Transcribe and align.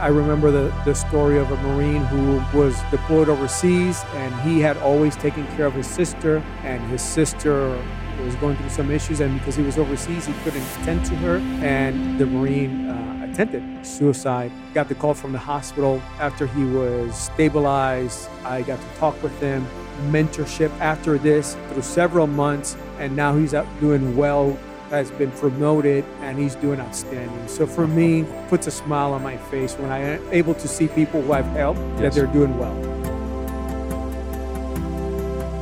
I 0.00 0.06
remember 0.06 0.50
the, 0.50 0.74
the 0.86 0.94
story 0.94 1.38
of 1.38 1.50
a 1.50 1.56
Marine 1.58 2.02
who 2.06 2.42
was 2.58 2.80
deployed 2.90 3.28
overseas 3.28 4.02
and 4.14 4.34
he 4.40 4.58
had 4.58 4.78
always 4.78 5.14
taken 5.14 5.46
care 5.56 5.66
of 5.66 5.74
his 5.74 5.86
sister, 5.86 6.42
and 6.64 6.82
his 6.90 7.02
sister 7.02 7.78
was 8.24 8.34
going 8.36 8.56
through 8.56 8.70
some 8.70 8.90
issues, 8.90 9.20
and 9.20 9.38
because 9.38 9.56
he 9.56 9.62
was 9.62 9.76
overseas, 9.76 10.24
he 10.24 10.32
couldn't 10.42 10.62
attend 10.80 11.04
to 11.04 11.14
her, 11.16 11.36
and 11.62 12.18
the 12.18 12.24
Marine 12.24 12.88
uh, 12.88 13.28
attempted 13.30 13.62
suicide. 13.84 14.50
Got 14.72 14.88
the 14.88 14.94
call 14.94 15.12
from 15.12 15.32
the 15.32 15.38
hospital 15.38 16.02
after 16.18 16.46
he 16.46 16.64
was 16.64 17.14
stabilized. 17.14 18.28
I 18.44 18.62
got 18.62 18.80
to 18.80 18.98
talk 18.98 19.22
with 19.22 19.38
him, 19.38 19.66
mentorship 20.08 20.70
after 20.80 21.18
this 21.18 21.56
through 21.70 21.82
several 21.82 22.26
months, 22.26 22.74
and 22.98 23.14
now 23.14 23.36
he's 23.36 23.52
out 23.52 23.66
doing 23.80 24.16
well 24.16 24.58
has 24.90 25.10
been 25.12 25.30
promoted 25.32 26.04
and 26.20 26.38
he's 26.38 26.56
doing 26.56 26.80
outstanding. 26.80 27.48
So 27.48 27.66
for 27.66 27.86
me, 27.86 28.24
puts 28.48 28.66
a 28.66 28.70
smile 28.70 29.14
on 29.14 29.22
my 29.22 29.36
face 29.36 29.74
when 29.74 29.90
I 29.90 29.98
am 29.98 30.32
able 30.32 30.54
to 30.54 30.68
see 30.68 30.88
people 30.88 31.22
who 31.22 31.32
I've 31.32 31.46
helped 31.46 31.80
that 31.98 32.12
they're 32.12 32.26
doing 32.26 32.58
well. 32.58 33.00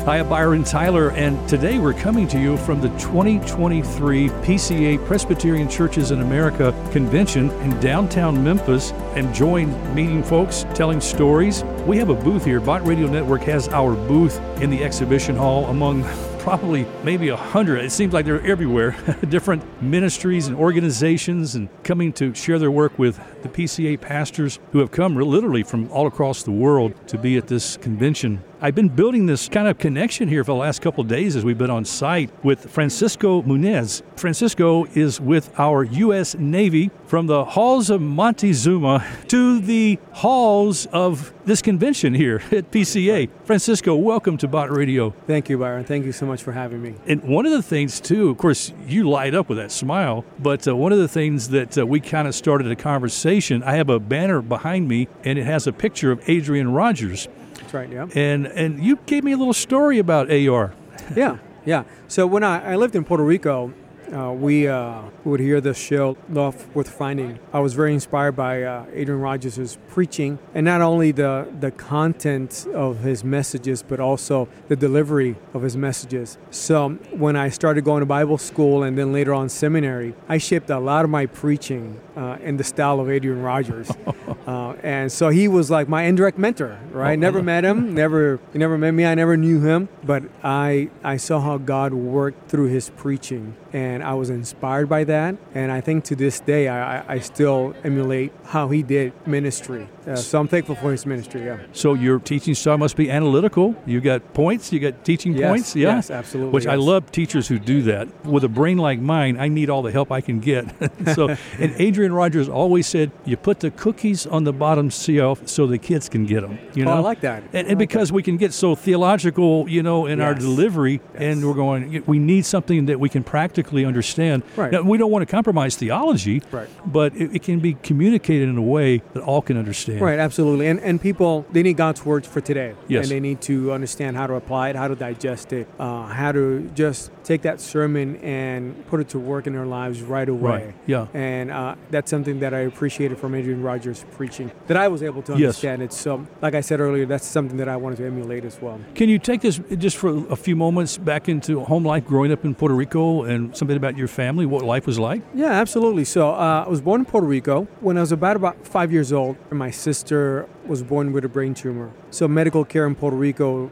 Hi, 0.09 0.21
I'm 0.21 0.29
Byron 0.31 0.65
Tyler, 0.65 1.11
and 1.11 1.47
today 1.47 1.79
we're 1.79 1.93
coming 1.93 2.27
to 2.29 2.41
you 2.41 2.57
from 2.57 2.81
the 2.81 2.89
2023 2.99 4.31
PCA 4.31 5.05
Presbyterian 5.05 5.69
Churches 5.69 6.13
in 6.13 6.23
America 6.23 6.73
convention 6.93 7.51
in 7.61 7.79
downtown 7.79 8.43
Memphis. 8.43 8.93
And 9.15 9.27
Enjoying 9.27 9.95
meeting 9.95 10.23
folks, 10.23 10.65
telling 10.75 11.03
stories. 11.03 11.63
We 11.87 11.99
have 11.99 12.09
a 12.09 12.15
booth 12.15 12.47
here. 12.47 12.59
Bott 12.59 12.87
Radio 12.87 13.07
Network 13.07 13.43
has 13.43 13.69
our 13.69 13.95
booth 13.95 14.41
in 14.63 14.71
the 14.71 14.83
exhibition 14.83 15.37
hall 15.37 15.67
among 15.67 16.05
probably 16.39 16.87
maybe 17.05 17.29
a 17.29 17.37
hundred. 17.37 17.85
It 17.85 17.93
seems 17.93 18.13
like 18.13 18.25
they're 18.25 18.45
everywhere. 18.45 18.97
Different 19.29 19.83
ministries 19.83 20.47
and 20.47 20.57
organizations 20.57 21.55
and 21.55 21.69
coming 21.83 22.13
to 22.15 22.35
share 22.35 22.59
their 22.59 22.71
work 22.71 22.99
with 22.99 23.21
the 23.43 23.49
PCA 23.49 24.01
pastors 24.01 24.59
who 24.73 24.79
have 24.79 24.91
come 24.91 25.17
literally 25.17 25.63
from 25.63 25.91
all 25.91 26.07
across 26.07 26.43
the 26.43 26.53
world 26.53 26.95
to 27.09 27.19
be 27.19 27.37
at 27.37 27.49
this 27.49 27.77
convention. 27.77 28.43
I've 28.61 28.75
been 28.75 28.89
building 28.89 29.27
this 29.27 29.49
kind 29.49 29.69
of 29.69 29.79
connection 29.79 30.27
here 30.27 30.43
for 30.43 30.51
the 30.51 30.57
last 30.57 30.83
couple 30.83 31.03
of 31.03 31.07
days 31.07 31.37
as 31.37 31.45
we've 31.45 31.57
been 31.57 31.71
on 31.71 31.85
site 31.85 32.29
with 32.43 32.69
Francisco 32.69 33.41
Muniz. 33.43 34.03
Francisco 34.17 34.85
is 34.95 35.21
with 35.21 35.57
our 35.61 35.85
U.S. 35.85 36.35
Navy 36.35 36.91
from 37.07 37.29
the 37.29 37.45
halls 37.45 37.89
of 37.89 38.01
Montezuma 38.01 39.07
to 39.29 39.61
the 39.61 40.01
halls 40.11 40.87
of 40.87 41.33
this 41.45 41.63
convention 41.63 42.15
here 42.15 42.43
at 42.51 42.73
PCA. 42.73 43.29
Francisco, 43.45 43.95
welcome 43.95 44.37
to 44.39 44.49
Bott 44.49 44.73
Radio. 44.73 45.11
Thank 45.29 45.49
you, 45.49 45.59
Byron. 45.59 45.85
Thank 45.85 46.05
you 46.05 46.11
so 46.11 46.27
much 46.27 46.43
for 46.43 46.51
having 46.51 46.83
me. 46.83 46.97
And 47.07 47.23
one 47.23 47.47
of 47.47 47.53
the 47.53 47.63
things, 47.63 48.01
too, 48.01 48.29
of 48.29 48.39
course, 48.39 48.73
you 48.89 49.09
light 49.09 49.37
up 49.37 49.49
with 49.49 49.59
that 49.59 49.71
smile, 49.71 50.25
but 50.41 50.67
uh, 50.67 50.75
one 50.75 50.91
of 50.91 50.99
the 50.99 51.07
things 51.07 51.51
that 51.51 51.79
uh, 51.79 51.87
we 51.87 52.01
kind 52.01 52.27
of 52.27 52.35
started 52.35 52.69
a 52.69 52.77
conversation, 52.77 53.63
I 53.63 53.77
have 53.77 53.89
a 53.89 54.01
banner 54.01 54.43
behind 54.43 54.89
me 54.89 55.07
and 55.23 55.39
it 55.39 55.45
has 55.45 55.69
a 55.69 55.73
picture 55.73 56.11
of 56.11 56.29
Adrian 56.29 56.73
Rogers. 56.73 57.29
That's 57.59 57.75
right, 57.75 57.91
yeah. 57.91 58.07
And, 58.15 58.47
and 58.47 58.83
you 58.83 58.97
gave 59.07 59.25
me 59.25 59.33
a 59.33 59.37
little 59.37 59.53
story 59.53 59.99
about 59.99 60.31
AR. 60.31 60.75
yeah, 61.15 61.39
yeah. 61.65 61.85
So 62.07 62.27
when 62.27 62.43
I, 62.43 62.73
I 62.73 62.77
lived 62.77 62.97
in 62.97 63.05
Puerto 63.05 63.25
Rico, 63.25 63.73
uh, 64.13 64.33
we 64.33 64.67
uh, 64.67 65.03
would 65.25 65.41
hear 65.41 65.61
the 65.61 65.75
show 65.75 66.17
Love 66.31 66.75
Worth 66.75 66.89
Finding. 66.89 67.39
I 67.53 67.61
was 67.61 67.75
very 67.75 67.93
inspired 67.93 68.33
by 68.33 68.63
uh, 68.63 68.87
Adrian 68.93 69.21
Rogers' 69.21 69.77
preaching, 69.89 70.39
and 70.55 70.65
not 70.65 70.81
only 70.81 71.13
the, 71.13 71.47
the 71.61 71.71
content 71.71 72.67
of 72.73 73.01
his 73.01 73.23
messages, 73.23 73.83
but 73.83 74.01
also 74.01 74.49
the 74.69 74.77
delivery 74.77 75.37
of 75.53 75.63
his 75.63 75.77
messages. 75.77 76.39
So 76.51 76.91
when 77.13 77.37
I 77.37 77.51
started 77.51 77.85
going 77.85 78.01
to 78.01 78.07
Bible 78.07 78.39
school 78.39 78.83
and 78.83 78.97
then 78.97 79.13
later 79.13 79.35
on 79.35 79.49
seminary, 79.49 80.15
I 80.29 80.39
shaped 80.39 80.71
a 80.71 80.79
lot 80.79 81.05
of 81.05 81.11
my 81.11 81.27
preaching 81.27 82.01
uh, 82.19 82.37
in 82.43 82.57
the 82.57 82.65
style 82.65 82.99
of 83.01 83.09
Adrian 83.09 83.41
Rogers. 83.43 83.89
uh, 84.47 84.73
and 84.83 85.11
so 85.13 85.29
he 85.29 85.47
was 85.49 85.71
like 85.71 85.89
my 85.89 86.03
indirect 86.03 86.37
mentor, 86.39 86.79
right? 86.91 87.19
Never 87.19 87.43
met 87.43 87.65
him, 87.65 87.95
never 87.95 88.41
he 88.53 88.59
never 88.59 88.77
met 88.77 88.93
me, 88.93 89.05
I 89.07 89.15
never 89.15 89.37
knew 89.37 89.61
him, 89.61 89.89
but 90.05 90.25
I 90.43 90.91
I 91.05 91.17
saw 91.17 91.41
how 91.41 91.59
God 91.59 91.95
worked 91.95 92.51
through 92.51 92.69
his 92.69 92.91
preaching 92.91 93.55
and 93.73 94.03
I 94.03 94.15
was 94.15 94.31
inspired 94.31 94.89
by 94.89 95.05
that. 95.05 95.37
And 95.55 95.71
I 95.71 95.81
think 95.81 96.05
to 96.05 96.17
this 96.17 96.41
day, 96.41 96.69
I, 96.69 96.79
I- 96.99 97.05
I 97.09 97.19
still 97.21 97.75
emulate 97.85 98.33
how 98.47 98.69
he 98.69 98.83
did 98.83 99.13
ministry. 99.27 99.89
So 100.17 100.41
I'm 100.41 100.49
thankful 100.49 100.75
for 100.75 100.91
his 100.93 101.05
ministry. 101.07 101.45
Yeah. 101.45 101.59
So 101.73 101.95
your 101.95 102.19
teaching 102.19 102.55
style 102.55 102.79
must 102.79 102.97
be 102.97 103.11
analytical. 103.11 103.75
You 103.87 104.01
got 104.01 104.35
points, 104.35 104.73
you 104.73 104.81
got 104.81 105.05
teaching 105.05 105.35
Yes, 105.35 105.49
points. 105.51 105.77
Yeah. 105.77 105.97
yes, 105.97 106.11
absolutely, 106.11 106.53
Which 106.53 106.67
I 106.67 106.75
love 106.77 107.11
teachers 107.13 107.49
who 107.49 107.59
do 107.59 107.83
that. 107.83 108.09
With 108.25 108.45
a 108.45 108.49
brain 108.49 108.79
like 108.79 109.01
mine, 109.01 109.39
I 109.39 109.49
need 109.49 109.71
all 109.71 109.83
the 109.83 109.93
help 109.93 110.11
I 110.13 110.21
can 110.21 110.41
get. 110.41 110.65
so, 111.15 111.29
and 111.59 111.75
Adrian 111.79 112.13
Rogers 112.13 112.49
always 112.49 112.87
said, 112.87 113.11
you 113.25 113.37
put 113.37 113.61
the 113.61 113.71
cookies 113.71 114.27
on 114.27 114.45
the 114.45 114.53
bottom 114.53 114.91
shelf 114.91 115.47
so 115.49 115.67
the 115.67 115.79
kids 115.79 116.09
can 116.09 116.27
get 116.27 116.41
them. 116.43 116.59
You 116.75 116.85
Oh, 116.87 116.93
I 116.93 116.99
like 117.01 117.21
that. 117.21 117.43
And, 117.53 117.55
and 117.55 117.69
like 117.71 117.79
because 117.79 118.11
we 118.13 118.23
can 118.23 118.37
get 118.37 118.53
so 118.53 118.75
theological, 118.75 119.69
you 119.69 119.83
know, 119.83 120.07
in 120.07 120.21
our 120.21 120.33
Yes. 120.33 120.41
delivery, 120.43 121.01
and 121.15 121.45
we're 121.47 121.55
going, 121.55 122.03
we 122.07 122.19
need 122.19 122.45
something 122.47 122.87
that 122.87 123.01
we 123.01 123.09
can 123.09 123.23
practically 123.25 123.85
understand. 123.85 124.43
Right. 124.57 124.73
Now, 124.73 124.83
we 124.83 124.97
don't 124.99 125.11
want 125.11 125.23
to 125.23 125.31
compromise 125.31 125.77
theology, 125.77 126.43
Right. 126.51 126.69
but 126.87 127.15
it, 127.17 127.37
it 127.37 127.43
can 127.43 127.61
be 127.61 127.75
communicated 127.75 128.49
in 128.49 128.57
a 128.59 128.63
way 128.63 129.03
that 129.15 129.23
all 129.23 129.43
can 129.43 129.57
understand. 129.57 129.98
Right, 130.01 130.19
absolutely. 130.19 130.67
And 130.67 130.81
and 130.81 131.01
people 131.01 131.47
they 131.53 131.63
need 131.63 131.77
God's 131.77 132.05
words 132.05 132.27
for 132.27 132.41
today. 132.41 132.75
Yes. 132.89 133.05
And 133.05 133.11
they 133.11 133.21
need 133.21 133.41
to 133.43 133.73
understand 133.73 134.17
how 134.17 134.27
to 134.27 134.35
apply 134.35 134.71
it, 134.71 134.77
how 134.77 134.89
to 134.89 134.95
digest 134.95 135.53
it, 135.53 135.69
uh, 135.79 136.07
how 136.07 136.33
to 136.33 136.71
just 136.75 137.11
take 137.29 137.43
that 137.43 137.61
sermon 137.61 138.17
and 138.17 138.87
put 138.89 139.01
it 139.01 139.09
to 139.11 139.19
work 139.19 139.47
in 139.47 139.53
their 139.53 139.67
lives 139.67 140.01
right 140.01 140.29
away. 140.29 140.65
Right, 140.67 140.75
yeah. 140.87 141.07
And 141.13 141.51
uh, 141.51 141.75
that's 141.91 142.11
something 142.11 142.41
that 142.41 142.55
I 142.55 142.61
appreciated 142.61 143.19
from 143.19 143.35
Adrian 143.35 143.63
Rogers' 143.63 144.05
preaching 144.13 144.51
that 144.67 144.79
I 144.79 144.89
was 144.89 145.03
able 145.03 145.21
to 145.23 145.33
Yes. 145.33 145.39
understand 145.39 145.83
it. 145.83 145.93
So, 145.93 146.27
like 146.41 146.55
I 146.55 146.63
said 146.63 146.81
earlier, 146.81 147.05
that's 147.05 147.27
something 147.27 147.59
that 147.59 147.69
I 147.69 147.77
wanted 147.77 147.97
to 147.97 148.07
emulate 148.07 148.45
as 148.47 148.61
well. 148.63 148.81
Can 148.95 149.11
you 149.11 149.19
take 149.19 149.43
this 149.43 149.61
just 149.77 149.99
for 149.99 150.11
a 150.33 150.37
few 150.37 150.57
moments 150.57 150.97
back 150.97 151.29
into 151.29 151.61
home 151.61 151.85
life 151.85 152.07
growing 152.07 152.33
up 152.33 152.45
in 152.47 152.55
Puerto 152.55 152.75
Rico 152.75 153.25
and 153.25 153.55
something 153.55 153.77
about 153.77 153.97
your 153.99 154.09
family, 154.09 154.47
what 154.47 154.65
life 154.65 154.87
was 154.87 154.99
like? 154.99 155.21
Yeah, 155.35 155.53
absolutely. 155.53 156.05
So 156.05 156.31
uh, 156.31 156.65
I 156.67 156.69
was 156.69 156.81
born 156.81 157.01
in 157.03 157.05
Puerto 157.05 157.27
Rico. 157.27 157.67
When 157.81 157.99
I 157.99 158.01
was 158.01 158.13
about 158.13 158.37
about 158.37 158.67
five 158.67 158.91
years 158.91 159.13
old, 159.13 159.37
my 159.53 159.71
sister 159.71 160.47
was 160.67 160.83
born 160.83 161.13
with 161.13 161.25
a 161.25 161.29
brain 161.29 161.53
tumor. 161.53 161.91
So 162.11 162.27
medical 162.27 162.65
care 162.65 162.87
in 162.87 162.95
Puerto 162.95 163.17
Rico, 163.17 163.71